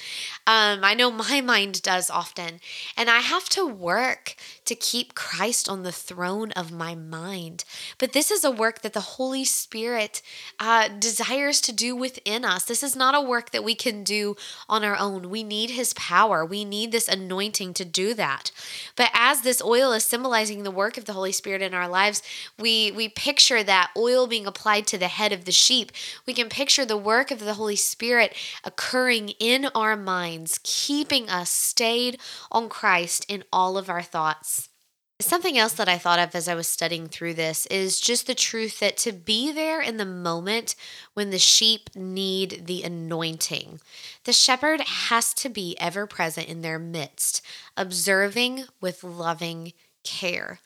Um, 0.47 0.81
I 0.83 0.95
know 0.95 1.11
my 1.11 1.41
mind 1.41 1.83
does 1.83 2.11
often. 2.11 2.61
And 2.97 3.11
I 3.11 3.19
have 3.19 3.49
to 3.51 3.67
work 3.67 4.37
to 4.65 4.75
keep 4.75 5.15
Christ 5.15 5.69
on 5.69 5.83
the 5.83 5.93
throne 5.93 6.53
of 6.53 6.73
my 6.73 6.95
mind. 6.95 7.65
But 7.99 8.13
this 8.13 8.31
is 8.31 8.45
a 8.45 8.51
work 8.51 8.83
that 8.83 8.93
the 8.93 9.01
Holy 9.01 9.45
Spirit 9.45 10.23
uh, 10.61 10.89
desires 10.89 11.61
to 11.63 11.73
do 11.73 11.97
within 11.97 12.45
us. 12.45 12.65
This 12.65 12.83
is 12.83 12.97
not 12.97 13.15
a 13.15 13.21
work 13.21 13.51
that 13.51 13.65
we 13.65 13.75
can 13.75 14.05
do 14.05 14.37
on 14.69 14.85
our 14.85 14.97
own. 14.97 15.31
We 15.31 15.43
need 15.43 15.71
His 15.71 15.93
power, 15.95 16.45
we 16.45 16.65
need 16.65 16.93
this 16.93 17.09
anointing 17.09 17.75
to 17.75 17.85
do 17.85 18.15
that. 18.15 18.51
But 18.97 19.11
as 19.15 19.43
this 19.43 19.63
oil 19.63 19.93
is 19.93 20.05
symbolizing 20.05 20.63
the 20.63 20.71
work 20.71 20.97
of 20.97 21.05
the 21.05 21.13
Holy 21.13 21.33
Spirit 21.33 21.63
in 21.63 21.75
our 21.75 21.89
lives, 21.89 22.23
we, 22.59 22.91
we 22.93 23.09
picture 23.09 23.63
that 23.63 23.91
oil 23.97 24.27
being 24.27 24.47
applied 24.47 24.87
to 24.89 24.99
the 24.99 25.09
head 25.09 25.33
of 25.33 25.45
the 25.45 25.53
sheep. 25.53 25.93
We 26.27 26.35
can 26.35 26.49
picture 26.49 26.85
the 26.85 26.97
work 26.97 27.31
of 27.31 27.41
the 27.41 27.55
Holy 27.55 27.77
Spirit 27.77 28.35
occurring 28.67 29.31
in 29.41 29.67
our 29.75 29.97
minds, 29.97 30.61
keeping 30.63 31.31
us 31.31 31.49
stayed 31.51 32.19
on 32.51 32.69
Christ 32.69 33.25
in 33.29 33.45
all 33.53 33.79
of 33.79 33.89
our 33.89 34.03
thoughts. 34.03 34.69
Something 35.19 35.57
else 35.57 35.73
that 35.75 35.89
I 35.89 35.97
thought 35.97 36.19
of 36.19 36.35
as 36.35 36.47
I 36.47 36.55
was 36.55 36.69
studying 36.69 37.09
through 37.09 37.35
this 37.35 37.65
is 37.67 38.01
just 38.01 38.27
the 38.27 38.35
truth 38.35 38.81
that 38.81 38.99
to 38.99 39.13
be 39.13 39.51
there 39.51 39.81
in 39.81 39.97
the 39.97 40.05
moment 40.05 40.75
when 41.15 41.31
the 41.31 41.39
sheep 41.39 41.89
need 41.95 42.67
the 42.67 42.83
anointing, 42.83 43.81
the 44.25 44.35
shepherd 44.35 44.81
has 44.81 45.33
to 45.35 45.49
be 45.49 45.75
ever 45.81 46.07
present 46.07 46.49
in 46.49 46.61
their 46.61 46.79
midst, 46.79 47.41
observing 47.79 48.65
with 48.79 49.03
loving 49.03 49.73
care. 50.05 50.61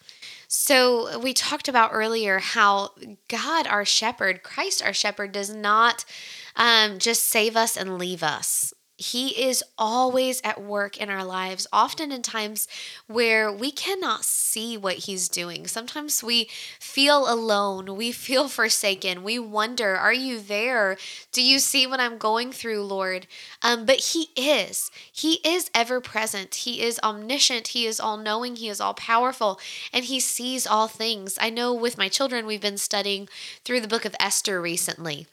So, 0.48 1.16
we 1.20 1.32
talked 1.32 1.68
about 1.68 1.90
earlier 1.92 2.40
how 2.40 2.90
God, 3.28 3.68
our 3.68 3.84
shepherd, 3.84 4.42
Christ, 4.42 4.84
our 4.84 4.92
shepherd, 4.92 5.30
does 5.30 5.54
not 5.54 6.04
um, 6.56 6.98
just 6.98 7.24
save 7.24 7.56
us 7.56 7.76
and 7.76 7.98
leave 7.98 8.22
us. 8.22 8.72
He 9.00 9.46
is 9.46 9.64
always 9.78 10.42
at 10.44 10.62
work 10.62 10.98
in 10.98 11.08
our 11.08 11.24
lives, 11.24 11.66
often 11.72 12.12
in 12.12 12.20
times 12.20 12.68
where 13.06 13.50
we 13.50 13.70
cannot 13.70 14.26
see 14.26 14.76
what 14.76 14.96
He's 14.96 15.30
doing. 15.30 15.66
Sometimes 15.66 16.22
we 16.22 16.50
feel 16.78 17.32
alone, 17.32 17.96
we 17.96 18.12
feel 18.12 18.46
forsaken, 18.46 19.22
we 19.22 19.38
wonder, 19.38 19.96
Are 19.96 20.12
you 20.12 20.38
there? 20.38 20.98
Do 21.32 21.42
you 21.42 21.60
see 21.60 21.86
what 21.86 21.98
I'm 21.98 22.18
going 22.18 22.52
through, 22.52 22.82
Lord? 22.82 23.26
Um, 23.62 23.86
but 23.86 24.00
He 24.00 24.28
is. 24.36 24.90
He 25.10 25.40
is 25.46 25.70
ever 25.74 26.02
present. 26.02 26.54
He 26.56 26.82
is 26.82 27.00
omniscient. 27.02 27.68
He 27.68 27.86
is 27.86 28.00
all 28.00 28.18
knowing. 28.18 28.56
He 28.56 28.68
is 28.68 28.82
all 28.82 28.94
powerful, 28.94 29.58
and 29.94 30.04
He 30.04 30.20
sees 30.20 30.66
all 30.66 30.88
things. 30.88 31.38
I 31.40 31.48
know 31.48 31.72
with 31.72 31.96
my 31.96 32.10
children, 32.10 32.44
we've 32.44 32.60
been 32.60 32.76
studying 32.76 33.30
through 33.64 33.80
the 33.80 33.88
book 33.88 34.04
of 34.04 34.14
Esther 34.20 34.60
recently 34.60 35.26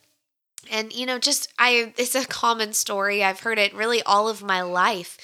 and 0.70 0.92
you 0.94 1.06
know 1.06 1.20
just 1.20 1.48
i 1.60 1.94
it's 1.98 2.16
a 2.16 2.26
common 2.26 2.74
story. 2.74 3.24
I've 3.24 3.42
heard 3.42 3.60
it 3.60 3.74
really 3.74 4.02
all 4.04 4.28
of 4.30 4.44
my 4.44 4.62
life. 4.62 5.18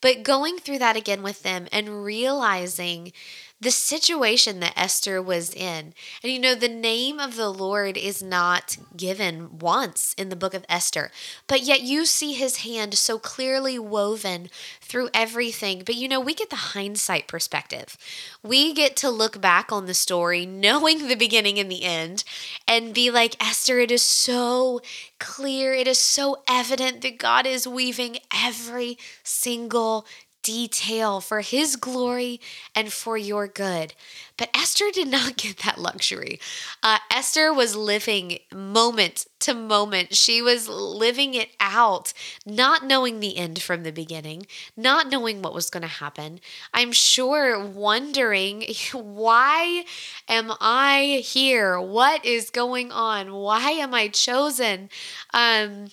But 0.00 0.22
going 0.22 0.58
through 0.58 0.78
that 0.80 0.96
again 0.96 1.22
with 1.22 1.42
them 1.42 1.66
and 1.72 2.04
realizing 2.04 3.12
the 3.60 3.70
situation 3.70 4.60
that 4.60 4.74
Esther 4.76 5.22
was 5.22 5.54
in. 5.54 5.94
And 6.22 6.32
you 6.32 6.38
know, 6.38 6.54
the 6.54 6.68
name 6.68 7.18
of 7.18 7.36
the 7.36 7.48
Lord 7.48 7.96
is 7.96 8.22
not 8.22 8.76
given 8.96 9.58
once 9.58 10.14
in 10.18 10.28
the 10.28 10.36
book 10.36 10.52
of 10.52 10.66
Esther, 10.68 11.10
but 11.46 11.62
yet 11.62 11.80
you 11.80 12.04
see 12.04 12.34
his 12.34 12.58
hand 12.58 12.94
so 12.94 13.18
clearly 13.18 13.78
woven 13.78 14.50
through 14.82 15.08
everything. 15.14 15.82
But 15.86 15.94
you 15.94 16.06
know, 16.06 16.20
we 16.20 16.34
get 16.34 16.50
the 16.50 16.56
hindsight 16.56 17.28
perspective. 17.28 17.96
We 18.42 18.74
get 18.74 18.94
to 18.96 19.10
look 19.10 19.40
back 19.40 19.72
on 19.72 19.86
the 19.86 19.94
story 19.94 20.44
knowing 20.66 21.08
the 21.08 21.16
beginning 21.16 21.58
and 21.58 21.70
the 21.70 21.84
end 21.84 22.24
and 22.68 22.94
be 22.94 23.10
like, 23.10 23.42
Esther, 23.42 23.78
it 23.78 23.90
is 23.90 24.02
so 24.02 24.80
clear, 25.18 25.72
it 25.72 25.88
is 25.88 25.98
so 25.98 26.42
evident 26.48 27.00
that 27.00 27.18
God 27.18 27.46
is 27.46 27.66
weaving 27.66 28.18
every 28.34 28.98
single 29.22 30.06
detail 30.46 31.20
for 31.20 31.40
his 31.40 31.74
glory 31.74 32.40
and 32.72 32.92
for 32.92 33.18
your 33.18 33.48
good. 33.48 33.94
But 34.36 34.50
Esther 34.54 34.92
did 34.92 35.08
not 35.08 35.36
get 35.42 35.58
that 35.58 35.76
luxury. 35.76 36.38
Uh, 36.84 36.98
Esther 37.10 37.52
was 37.52 37.74
living 37.74 38.38
moment 38.54 39.26
to 39.40 39.54
moment. 39.54 40.14
She 40.14 40.40
was 40.40 40.68
living 40.68 41.34
it 41.34 41.50
out, 41.58 42.12
not 42.46 42.84
knowing 42.84 43.18
the 43.18 43.36
end 43.36 43.60
from 43.60 43.82
the 43.82 43.90
beginning, 43.90 44.46
not 44.76 45.10
knowing 45.10 45.42
what 45.42 45.52
was 45.52 45.68
going 45.68 45.82
to 45.82 45.88
happen. 45.88 46.38
I'm 46.72 46.92
sure 46.92 47.58
wondering, 47.58 48.64
why 48.92 49.84
am 50.28 50.52
I 50.60 51.22
here? 51.24 51.80
What 51.80 52.24
is 52.24 52.50
going 52.50 52.92
on? 52.92 53.32
Why 53.32 53.72
am 53.72 53.92
I 53.94 54.06
chosen? 54.06 54.90
Um, 55.34 55.88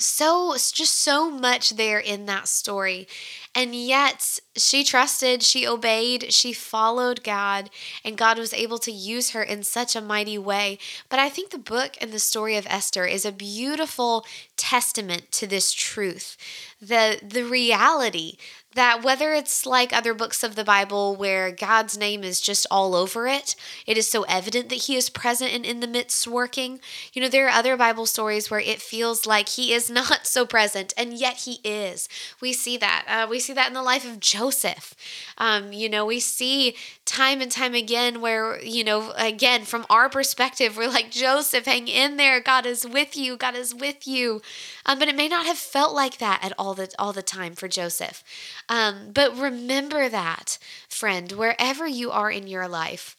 so 0.00 0.54
just 0.54 0.98
so 0.98 1.30
much 1.30 1.70
there 1.70 1.98
in 1.98 2.26
that 2.26 2.48
story. 2.48 3.08
And 3.54 3.74
yet 3.74 4.38
she 4.56 4.84
trusted 4.84 5.42
she 5.42 5.66
obeyed 5.66 6.32
she 6.32 6.52
followed 6.52 7.22
god 7.24 7.70
and 8.04 8.16
god 8.16 8.38
was 8.38 8.52
able 8.52 8.78
to 8.78 8.92
use 8.92 9.30
her 9.30 9.42
in 9.42 9.62
such 9.62 9.96
a 9.96 10.00
mighty 10.00 10.38
way. 10.38 10.78
But 11.08 11.18
i 11.18 11.28
think 11.28 11.50
the 11.50 11.58
book 11.58 11.96
and 12.00 12.12
the 12.12 12.18
story 12.18 12.56
of 12.56 12.66
esther 12.68 13.04
is 13.06 13.24
a 13.24 13.32
beautiful 13.32 14.24
testament 14.56 15.30
to 15.32 15.46
this 15.46 15.72
truth. 15.72 16.36
The 16.80 17.20
the 17.22 17.44
reality 17.44 18.36
that 18.78 19.02
whether 19.02 19.34
it's 19.34 19.66
like 19.66 19.92
other 19.92 20.14
books 20.14 20.44
of 20.44 20.54
the 20.54 20.62
Bible 20.62 21.16
where 21.16 21.50
God's 21.50 21.98
name 21.98 22.22
is 22.22 22.40
just 22.40 22.64
all 22.70 22.94
over 22.94 23.26
it, 23.26 23.56
it 23.88 23.98
is 23.98 24.08
so 24.08 24.22
evident 24.22 24.68
that 24.68 24.82
He 24.82 24.94
is 24.94 25.10
present 25.10 25.52
and 25.52 25.66
in 25.66 25.80
the 25.80 25.88
midst 25.88 26.28
working. 26.28 26.78
You 27.12 27.20
know, 27.20 27.28
there 27.28 27.48
are 27.48 27.50
other 27.50 27.76
Bible 27.76 28.06
stories 28.06 28.52
where 28.52 28.60
it 28.60 28.80
feels 28.80 29.26
like 29.26 29.48
He 29.48 29.72
is 29.72 29.90
not 30.00 30.28
so 30.28 30.46
present, 30.46 30.94
and 30.96 31.12
yet 31.12 31.38
He 31.38 31.58
is. 31.64 32.08
We 32.40 32.52
see 32.52 32.76
that. 32.76 33.04
Uh, 33.08 33.26
we 33.28 33.40
see 33.40 33.52
that 33.52 33.66
in 33.66 33.74
the 33.74 33.82
life 33.82 34.08
of 34.08 34.20
Joseph. 34.20 34.94
Um, 35.38 35.72
you 35.72 35.88
know, 35.88 36.06
we 36.06 36.20
see 36.20 36.76
time 37.04 37.40
and 37.40 37.50
time 37.50 37.74
again 37.74 38.20
where, 38.20 38.62
you 38.62 38.84
know, 38.84 39.12
again, 39.16 39.64
from 39.64 39.86
our 39.90 40.08
perspective, 40.08 40.76
we're 40.76 40.88
like, 40.88 41.10
Joseph, 41.10 41.64
hang 41.64 41.88
in 41.88 42.16
there. 42.16 42.40
God 42.40 42.64
is 42.64 42.86
with 42.86 43.16
you. 43.16 43.36
God 43.36 43.56
is 43.56 43.74
with 43.74 44.06
you. 44.06 44.40
Um, 44.86 45.00
but 45.00 45.08
it 45.08 45.16
may 45.16 45.26
not 45.26 45.46
have 45.46 45.58
felt 45.58 45.94
like 45.94 46.18
that 46.18 46.44
at 46.44 46.52
all 46.58 46.74
the 46.74 46.88
all 46.98 47.12
the 47.12 47.22
time 47.22 47.54
for 47.54 47.66
Joseph. 47.66 48.22
Um, 48.68 49.10
but 49.12 49.36
remember 49.36 50.08
that, 50.08 50.58
friend, 50.88 51.32
wherever 51.32 51.86
you 51.86 52.10
are 52.10 52.30
in 52.30 52.46
your 52.46 52.68
life, 52.68 53.16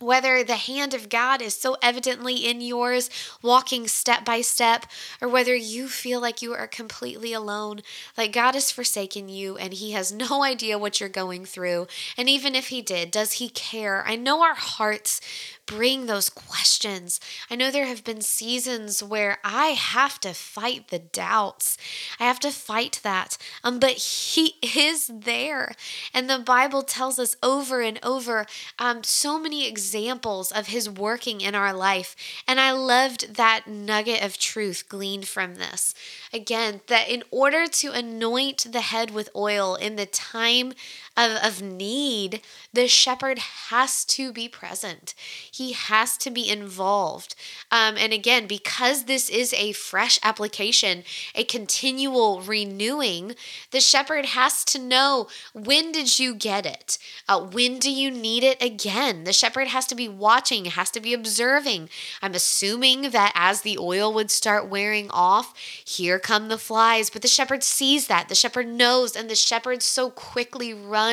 whether 0.00 0.42
the 0.42 0.56
hand 0.56 0.94
of 0.94 1.10
God 1.10 1.42
is 1.42 1.54
so 1.54 1.76
evidently 1.82 2.36
in 2.36 2.62
yours, 2.62 3.10
walking 3.42 3.86
step 3.86 4.24
by 4.24 4.40
step, 4.40 4.86
or 5.20 5.28
whether 5.28 5.54
you 5.54 5.88
feel 5.88 6.20
like 6.20 6.40
you 6.40 6.54
are 6.54 6.66
completely 6.66 7.34
alone, 7.34 7.82
like 8.16 8.32
God 8.32 8.54
has 8.54 8.70
forsaken 8.70 9.28
you 9.28 9.56
and 9.58 9.74
He 9.74 9.92
has 9.92 10.10
no 10.30 10.42
idea 10.42 10.78
what 10.78 11.00
you're 11.00 11.08
going 11.08 11.44
through. 11.44 11.86
And 12.16 12.28
even 12.28 12.54
if 12.54 12.68
He 12.68 12.80
did, 12.80 13.10
does 13.10 13.32
He 13.32 13.50
care? 13.50 14.02
I 14.06 14.16
know 14.16 14.42
our 14.42 14.54
hearts 14.54 15.20
bring 15.66 16.06
those 16.06 16.28
questions. 16.28 17.20
I 17.50 17.56
know 17.56 17.70
there 17.70 17.86
have 17.86 18.04
been 18.04 18.20
seasons 18.20 19.02
where 19.02 19.38
I 19.44 19.68
have 19.68 20.18
to 20.20 20.32
fight 20.32 20.88
the 20.88 20.98
doubts. 20.98 21.76
I 22.18 22.24
have 22.24 22.40
to 22.40 22.50
fight 22.50 23.00
that. 23.02 23.36
Um, 23.62 23.78
but 23.78 23.92
He 23.92 24.54
is 24.62 25.10
there. 25.12 25.74
And 26.12 26.28
the 26.28 26.38
Bible 26.38 26.82
tells 26.82 27.18
us 27.18 27.36
over 27.42 27.80
and 27.80 27.98
over 28.02 28.46
um, 28.78 29.04
so 29.04 29.38
many 29.38 29.66
examples 29.66 30.50
of 30.50 30.68
His 30.68 30.88
working 30.88 31.40
in 31.40 31.54
our 31.54 31.72
life. 31.72 32.16
And 32.46 32.60
I 32.60 32.72
loved 32.72 33.36
that 33.36 33.66
nugget 33.66 34.22
of 34.22 34.38
truth 34.38 34.88
gleaned 34.88 35.28
from 35.28 35.56
this. 35.56 35.94
Again, 36.32 36.80
that 36.86 37.08
in 37.08 37.22
order 37.30 37.66
to 37.66 37.92
anoint 37.92 38.72
the 38.72 38.80
head 38.80 39.10
with 39.10 39.30
oil 39.34 39.74
in 39.74 39.96
the 39.96 40.06
time 40.06 40.72
of, 41.20 41.36
of 41.44 41.62
need, 41.62 42.40
the 42.72 42.88
shepherd 42.88 43.38
has 43.68 44.04
to 44.06 44.32
be 44.32 44.48
present. 44.48 45.14
He 45.50 45.72
has 45.72 46.16
to 46.18 46.30
be 46.30 46.48
involved. 46.48 47.34
Um, 47.70 47.96
and 47.98 48.12
again, 48.12 48.46
because 48.46 49.04
this 49.04 49.28
is 49.28 49.52
a 49.54 49.72
fresh 49.72 50.18
application, 50.22 51.04
a 51.34 51.44
continual 51.44 52.40
renewing, 52.40 53.34
the 53.70 53.80
shepherd 53.80 54.26
has 54.26 54.64
to 54.66 54.78
know 54.78 55.28
when 55.52 55.92
did 55.92 56.18
you 56.18 56.34
get 56.34 56.64
it? 56.64 56.96
Uh, 57.28 57.40
when 57.40 57.78
do 57.78 57.90
you 57.90 58.10
need 58.10 58.42
it 58.42 58.62
again? 58.62 59.24
The 59.24 59.32
shepherd 59.32 59.68
has 59.68 59.86
to 59.86 59.94
be 59.94 60.08
watching, 60.08 60.64
has 60.66 60.90
to 60.92 61.00
be 61.00 61.12
observing. 61.12 61.90
I'm 62.22 62.34
assuming 62.34 63.10
that 63.10 63.32
as 63.34 63.62
the 63.62 63.78
oil 63.78 64.12
would 64.14 64.30
start 64.30 64.68
wearing 64.68 65.10
off, 65.10 65.52
here 65.84 66.18
come 66.18 66.48
the 66.48 66.58
flies. 66.58 67.10
But 67.10 67.22
the 67.22 67.28
shepherd 67.28 67.62
sees 67.62 68.06
that. 68.06 68.28
The 68.28 68.34
shepherd 68.34 68.68
knows, 68.68 69.16
and 69.16 69.28
the 69.28 69.34
shepherd 69.34 69.82
so 69.82 70.10
quickly 70.10 70.72
runs 70.72 71.09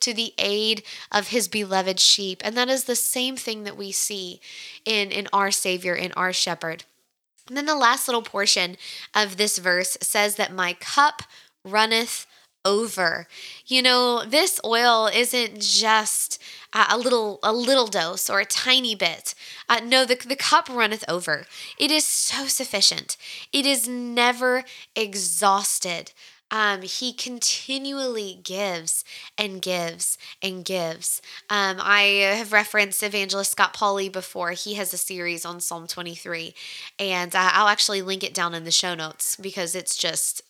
to 0.00 0.14
the 0.14 0.34
aid 0.38 0.82
of 1.10 1.28
his 1.28 1.48
beloved 1.48 2.00
sheep. 2.00 2.40
And 2.44 2.56
that 2.56 2.68
is 2.68 2.84
the 2.84 2.96
same 2.96 3.36
thing 3.36 3.64
that 3.64 3.76
we 3.76 3.92
see 3.92 4.40
in, 4.84 5.10
in 5.10 5.28
our 5.32 5.50
Savior, 5.50 5.94
in 5.94 6.12
our 6.12 6.32
shepherd. 6.32 6.84
And 7.48 7.56
then 7.56 7.66
the 7.66 7.76
last 7.76 8.08
little 8.08 8.22
portion 8.22 8.76
of 9.14 9.36
this 9.36 9.58
verse 9.58 9.96
says 10.00 10.36
that 10.36 10.52
my 10.52 10.72
cup 10.74 11.22
runneth 11.64 12.26
over. 12.64 13.28
You 13.66 13.80
know, 13.80 14.24
this 14.24 14.60
oil 14.64 15.06
isn't 15.06 15.60
just 15.60 16.42
a 16.74 16.98
little 16.98 17.38
a 17.42 17.52
little 17.52 17.86
dose 17.86 18.28
or 18.28 18.40
a 18.40 18.44
tiny 18.44 18.94
bit. 18.94 19.34
Uh, 19.68 19.80
no, 19.82 20.04
the, 20.04 20.16
the 20.16 20.36
cup 20.36 20.68
runneth 20.68 21.04
over. 21.08 21.46
It 21.78 21.90
is 21.90 22.04
so 22.04 22.46
sufficient. 22.46 23.16
It 23.52 23.64
is 23.64 23.88
never 23.88 24.64
exhausted. 24.94 26.12
Um, 26.50 26.82
he 26.82 27.12
continually 27.12 28.40
gives 28.42 29.04
and 29.36 29.60
gives 29.60 30.16
and 30.40 30.64
gives. 30.64 31.20
Um, 31.50 31.78
I 31.80 32.02
have 32.36 32.52
referenced 32.52 33.02
evangelist 33.02 33.52
Scott 33.52 33.74
Pauley 33.74 34.12
before. 34.12 34.52
He 34.52 34.74
has 34.74 34.94
a 34.94 34.98
series 34.98 35.44
on 35.44 35.60
Psalm 35.60 35.86
23, 35.86 36.54
and 36.98 37.34
uh, 37.34 37.50
I'll 37.52 37.68
actually 37.68 38.02
link 38.02 38.22
it 38.22 38.34
down 38.34 38.54
in 38.54 38.64
the 38.64 38.70
show 38.70 38.94
notes 38.94 39.36
because 39.36 39.74
it's 39.74 39.96
just 39.96 40.42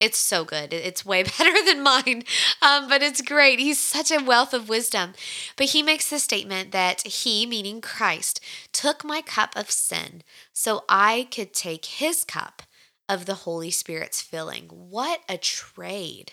it's 0.00 0.18
so 0.18 0.44
good. 0.44 0.72
It's 0.72 1.06
way 1.06 1.22
better 1.38 1.64
than 1.64 1.82
mine, 1.82 2.24
um, 2.60 2.88
but 2.88 3.02
it's 3.02 3.22
great. 3.22 3.58
He's 3.58 3.78
such 3.78 4.10
a 4.10 4.22
wealth 4.22 4.52
of 4.52 4.68
wisdom. 4.68 5.14
But 5.56 5.70
he 5.70 5.82
makes 5.82 6.10
the 6.10 6.18
statement 6.18 6.72
that 6.72 7.06
he, 7.06 7.46
meaning 7.46 7.80
Christ, 7.80 8.40
took 8.72 9.04
my 9.04 9.22
cup 9.22 9.56
of 9.56 9.70
sin 9.70 10.22
so 10.52 10.84
I 10.88 11.28
could 11.30 11.52
take 11.52 11.86
his 11.86 12.24
cup 12.24 12.62
of 13.08 13.26
the 13.26 13.34
Holy 13.34 13.70
Spirit's 13.70 14.22
filling. 14.22 14.64
What 14.68 15.20
a 15.28 15.36
trade! 15.38 16.32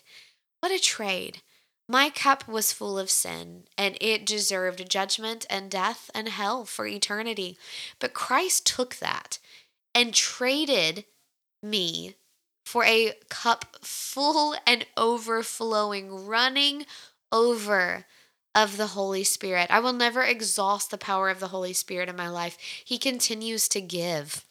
What 0.59 0.71
a 0.71 0.79
trade. 0.79 1.41
My 1.89 2.09
cup 2.09 2.47
was 2.47 2.71
full 2.71 2.97
of 2.97 3.09
sin, 3.09 3.65
and 3.77 3.97
it 3.99 4.25
deserved 4.25 4.89
judgment 4.89 5.45
and 5.49 5.69
death 5.69 6.09
and 6.15 6.29
hell 6.29 6.63
for 6.63 6.85
eternity. 6.85 7.57
But 7.99 8.13
Christ 8.13 8.65
took 8.65 8.95
that 8.97 9.39
and 9.93 10.13
traded 10.13 11.05
me 11.61 12.15
for 12.65 12.85
a 12.85 13.13
cup 13.29 13.77
full 13.81 14.55
and 14.65 14.85
overflowing, 14.95 16.25
running 16.25 16.85
over 17.31 18.05
of 18.53 18.77
the 18.77 18.87
Holy 18.87 19.23
Spirit. 19.23 19.67
I 19.69 19.79
will 19.79 19.93
never 19.93 20.23
exhaust 20.23 20.91
the 20.91 20.97
power 20.97 21.29
of 21.29 21.39
the 21.39 21.49
Holy 21.49 21.73
Spirit 21.73 22.09
in 22.09 22.15
my 22.15 22.29
life. 22.29 22.57
He 22.85 22.97
continues 22.97 23.67
to 23.69 23.81
give. 23.81 24.45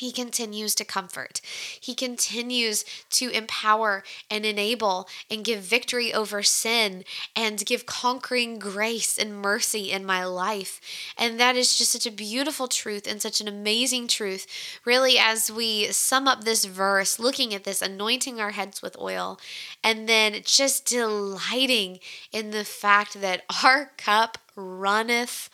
He 0.00 0.12
continues 0.12 0.74
to 0.76 0.84
comfort. 0.86 1.42
He 1.78 1.94
continues 1.94 2.86
to 3.10 3.28
empower 3.28 4.02
and 4.30 4.46
enable 4.46 5.06
and 5.30 5.44
give 5.44 5.60
victory 5.60 6.10
over 6.14 6.42
sin 6.42 7.04
and 7.36 7.66
give 7.66 7.84
conquering 7.84 8.58
grace 8.58 9.18
and 9.18 9.42
mercy 9.42 9.92
in 9.92 10.06
my 10.06 10.24
life. 10.24 10.80
And 11.18 11.38
that 11.38 11.54
is 11.54 11.76
just 11.76 11.92
such 11.92 12.06
a 12.06 12.10
beautiful 12.10 12.66
truth 12.66 13.06
and 13.06 13.20
such 13.20 13.42
an 13.42 13.48
amazing 13.48 14.08
truth. 14.08 14.46
Really, 14.86 15.18
as 15.18 15.52
we 15.52 15.92
sum 15.92 16.26
up 16.26 16.44
this 16.44 16.64
verse, 16.64 17.18
looking 17.18 17.52
at 17.52 17.64
this, 17.64 17.82
anointing 17.82 18.40
our 18.40 18.52
heads 18.52 18.80
with 18.80 18.98
oil, 18.98 19.38
and 19.84 20.08
then 20.08 20.40
just 20.46 20.86
delighting 20.86 21.98
in 22.32 22.52
the 22.52 22.64
fact 22.64 23.20
that 23.20 23.42
our 23.62 23.92
cup 23.98 24.38
runneth 24.56 25.50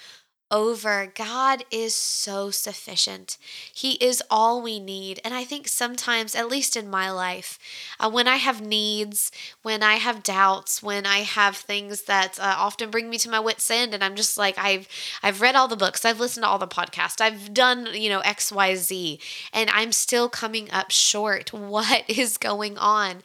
over. 0.50 1.12
God 1.14 1.64
is 1.70 1.94
so 1.94 2.50
sufficient. 2.50 3.36
He 3.72 3.92
is 3.94 4.22
all 4.30 4.62
we 4.62 4.78
need. 4.78 5.20
And 5.24 5.34
I 5.34 5.44
think 5.44 5.68
sometimes, 5.68 6.34
at 6.34 6.48
least 6.48 6.76
in 6.76 6.88
my 6.88 7.10
life, 7.10 7.58
uh, 7.98 8.10
when 8.10 8.28
I 8.28 8.36
have 8.36 8.60
needs, 8.60 9.32
when 9.62 9.82
I 9.82 9.94
have 9.94 10.22
doubts, 10.22 10.82
when 10.82 11.06
I 11.06 11.18
have 11.18 11.56
things 11.56 12.02
that 12.02 12.38
uh, 12.38 12.54
often 12.58 12.90
bring 12.90 13.10
me 13.10 13.18
to 13.18 13.30
my 13.30 13.40
wits 13.40 13.70
end, 13.70 13.94
and 13.94 14.04
I'm 14.04 14.16
just 14.16 14.38
like, 14.38 14.56
I've 14.58 14.88
I've 15.22 15.40
read 15.40 15.56
all 15.56 15.68
the 15.68 15.76
books, 15.76 16.04
I've 16.04 16.20
listened 16.20 16.44
to 16.44 16.48
all 16.48 16.58
the 16.58 16.68
podcasts, 16.68 17.20
I've 17.20 17.52
done 17.52 17.88
you 17.94 18.08
know 18.08 18.20
X 18.20 18.52
Y 18.52 18.74
Z, 18.76 19.20
and 19.52 19.70
I'm 19.70 19.92
still 19.92 20.28
coming 20.28 20.70
up 20.70 20.90
short. 20.90 21.52
What 21.76 22.04
is 22.08 22.38
going 22.38 22.78
on? 22.78 23.22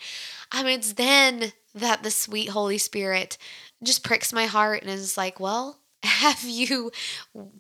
I 0.51 0.63
mean, 0.63 0.79
it's 0.79 0.93
then 0.93 1.53
that 1.75 2.01
the 2.03 2.12
sweet 2.12 2.49
Holy 2.49 2.77
Spirit 2.77 3.38
just 3.84 4.03
pricks 4.03 4.34
my 4.34 4.45
heart 4.45 4.81
and 4.81 4.89
is 4.89 5.15
like, 5.17 5.39
well 5.39 5.81
have 6.04 6.44
you 6.44 6.92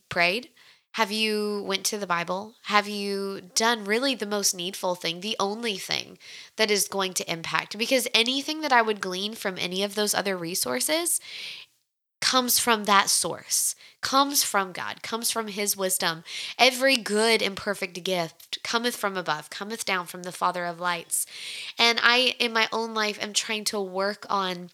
prayed? 0.09 0.49
Have 0.95 1.11
you 1.11 1.63
went 1.65 1.85
to 1.85 1.97
the 1.97 2.07
Bible? 2.07 2.55
Have 2.63 2.87
you 2.87 3.41
done 3.55 3.85
really 3.85 4.13
the 4.13 4.25
most 4.25 4.53
needful 4.53 4.95
thing, 4.95 5.21
the 5.21 5.37
only 5.39 5.77
thing 5.77 6.17
that 6.57 6.69
is 6.69 6.89
going 6.89 7.13
to 7.13 7.31
impact? 7.31 7.77
Because 7.77 8.09
anything 8.13 8.59
that 8.61 8.73
I 8.73 8.81
would 8.81 8.99
glean 8.99 9.33
from 9.33 9.57
any 9.57 9.83
of 9.83 9.95
those 9.95 10.13
other 10.13 10.35
resources 10.35 11.21
comes 12.19 12.59
from 12.59 12.83
that 12.83 13.09
source, 13.09 13.73
comes 14.01 14.43
from 14.43 14.73
God, 14.73 15.01
comes 15.01 15.31
from 15.31 15.47
His 15.47 15.77
wisdom. 15.77 16.23
Every 16.59 16.97
good 16.97 17.41
and 17.41 17.55
perfect 17.55 18.03
gift 18.03 18.59
cometh 18.63 18.95
from 18.95 19.15
above, 19.15 19.49
cometh 19.49 19.85
down 19.85 20.07
from 20.07 20.23
the 20.23 20.31
Father 20.31 20.65
of 20.65 20.79
lights. 20.79 21.25
And 21.79 21.99
I, 22.03 22.35
in 22.37 22.51
my 22.51 22.67
own 22.71 22.93
life, 22.93 23.21
am 23.21 23.31
trying 23.31 23.63
to 23.65 23.79
work 23.81 24.25
on 24.29 24.69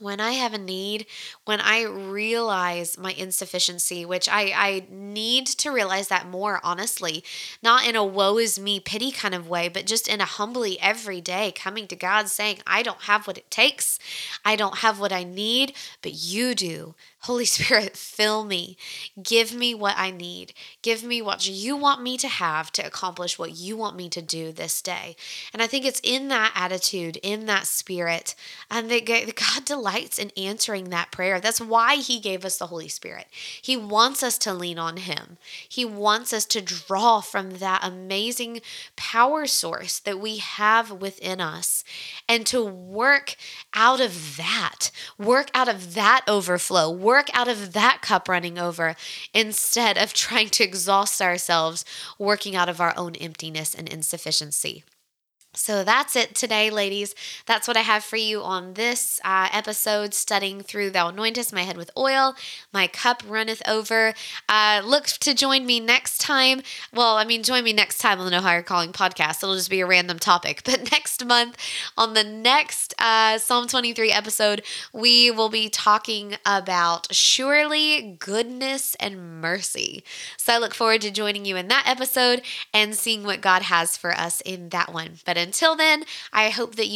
when 0.00 0.20
I 0.20 0.32
have 0.32 0.52
a 0.52 0.58
need, 0.58 1.06
when 1.44 1.60
I 1.60 1.82
realize 1.84 2.98
my 2.98 3.12
insufficiency, 3.12 4.04
which 4.04 4.28
I, 4.28 4.52
I 4.54 4.86
need 4.90 5.46
to 5.46 5.70
realize 5.70 6.08
that 6.08 6.28
more 6.28 6.60
honestly, 6.64 7.22
not 7.62 7.86
in 7.86 7.94
a 7.94 8.04
woe 8.04 8.38
is 8.38 8.58
me 8.58 8.80
pity 8.80 9.12
kind 9.12 9.34
of 9.34 9.48
way, 9.48 9.68
but 9.68 9.86
just 9.86 10.08
in 10.08 10.20
a 10.20 10.24
humbly 10.24 10.80
every 10.80 11.20
day 11.20 11.52
coming 11.52 11.86
to 11.88 11.96
God 11.96 12.28
saying, 12.28 12.58
I 12.66 12.82
don't 12.82 13.02
have 13.02 13.26
what 13.26 13.38
it 13.38 13.50
takes. 13.50 13.98
I 14.44 14.56
don't 14.56 14.78
have 14.78 14.98
what 14.98 15.12
I 15.12 15.22
need, 15.22 15.74
but 16.02 16.12
you 16.12 16.54
do. 16.54 16.94
Holy 17.24 17.44
Spirit, 17.54 17.96
fill 17.96 18.44
me. 18.44 18.76
Give 19.22 19.54
me 19.54 19.74
what 19.74 19.94
I 19.96 20.10
need. 20.10 20.52
Give 20.82 21.02
me 21.02 21.22
what 21.22 21.48
you 21.48 21.74
want 21.74 22.02
me 22.02 22.18
to 22.18 22.28
have 22.28 22.70
to 22.72 22.86
accomplish 22.86 23.38
what 23.38 23.56
you 23.56 23.78
want 23.78 23.96
me 23.96 24.10
to 24.10 24.20
do 24.20 24.52
this 24.52 24.82
day. 24.82 25.16
And 25.52 25.62
I 25.62 25.66
think 25.66 25.86
it's 25.86 26.00
in 26.04 26.28
that 26.28 26.52
attitude, 26.54 27.16
in 27.22 27.46
that 27.46 27.66
spirit, 27.66 28.34
and 28.70 28.90
that 28.90 29.06
God 29.06 29.64
delights 29.64 30.18
in 30.18 30.32
answering 30.36 30.90
that 30.90 31.12
prayer. 31.12 31.40
That's 31.40 31.62
why 31.62 31.96
He 31.96 32.20
gave 32.20 32.44
us 32.44 32.58
the 32.58 32.66
Holy 32.66 32.88
Spirit. 32.88 33.26
He 33.60 33.74
wants 33.74 34.22
us 34.22 34.36
to 34.38 34.52
lean 34.52 34.78
on 34.78 34.98
Him, 34.98 35.38
He 35.66 35.84
wants 35.84 36.32
us 36.32 36.44
to 36.46 36.60
draw 36.60 37.20
from 37.22 37.52
that 37.52 37.80
amazing 37.82 38.60
power 38.96 39.46
source 39.46 39.98
that 40.00 40.20
we 40.20 40.36
have 40.38 40.90
within 40.90 41.40
us 41.40 41.84
and 42.28 42.44
to 42.46 42.62
work 42.62 43.36
out 43.72 44.00
of 44.00 44.36
that, 44.36 44.90
work 45.16 45.50
out 45.54 45.68
of 45.68 45.94
that 45.94 46.22
overflow, 46.28 46.90
work 46.90 47.13
work 47.14 47.30
out 47.32 47.46
of 47.46 47.72
that 47.74 48.00
cup 48.02 48.28
running 48.28 48.58
over 48.58 48.96
instead 49.32 49.96
of 49.96 50.12
trying 50.12 50.48
to 50.48 50.64
exhaust 50.64 51.22
ourselves 51.22 51.84
working 52.18 52.56
out 52.56 52.68
of 52.68 52.80
our 52.80 52.92
own 52.96 53.14
emptiness 53.14 53.72
and 53.72 53.88
insufficiency. 53.88 54.82
So 55.56 55.84
that's 55.84 56.16
it 56.16 56.34
today, 56.34 56.68
ladies. 56.68 57.14
That's 57.46 57.68
what 57.68 57.76
I 57.76 57.80
have 57.82 58.02
for 58.02 58.16
you 58.16 58.42
on 58.42 58.74
this 58.74 59.20
uh, 59.24 59.48
episode, 59.52 60.12
studying 60.12 60.60
through 60.62 60.90
Thou 60.90 61.10
anointest 61.12 61.52
my 61.52 61.62
head 61.62 61.76
with 61.76 61.90
oil, 61.96 62.34
my 62.72 62.88
cup 62.88 63.22
runneth 63.26 63.62
over. 63.68 64.14
Uh, 64.48 64.82
look 64.84 65.06
to 65.06 65.32
join 65.32 65.64
me 65.64 65.78
next 65.78 66.18
time. 66.20 66.62
Well, 66.92 67.16
I 67.16 67.24
mean, 67.24 67.44
join 67.44 67.62
me 67.62 67.72
next 67.72 67.98
time 67.98 68.18
on 68.18 68.24
the 68.24 68.32
No 68.32 68.40
Higher 68.40 68.62
Calling 68.62 68.92
podcast. 68.92 69.42
It'll 69.42 69.54
just 69.54 69.70
be 69.70 69.80
a 69.80 69.86
random 69.86 70.18
topic. 70.18 70.62
But 70.74 70.90
next 70.90 71.24
month, 71.24 71.56
on 71.96 72.14
the 72.14 72.24
next 72.24 72.94
uh, 72.98 73.38
Psalm 73.38 73.68
23 73.68 74.10
episode, 74.10 74.62
we 74.92 75.30
will 75.30 75.48
be 75.48 75.68
talking 75.68 76.34
about 76.44 77.14
surely 77.14 78.16
goodness 78.18 78.96
and 78.98 79.40
mercy. 79.40 80.02
So 80.36 80.52
I 80.54 80.58
look 80.58 80.74
forward 80.74 81.00
to 81.02 81.12
joining 81.12 81.44
you 81.44 81.56
in 81.56 81.68
that 81.68 81.84
episode 81.86 82.42
and 82.72 82.96
seeing 82.96 83.22
what 83.22 83.40
God 83.40 83.62
has 83.62 83.96
for 83.96 84.12
us 84.12 84.40
in 84.40 84.70
that 84.70 84.92
one. 84.92 85.18
But 85.24 85.36
until 85.44 85.76
then, 85.76 86.04
I 86.32 86.48
hope 86.48 86.74
that 86.74 86.88
you 86.88 86.92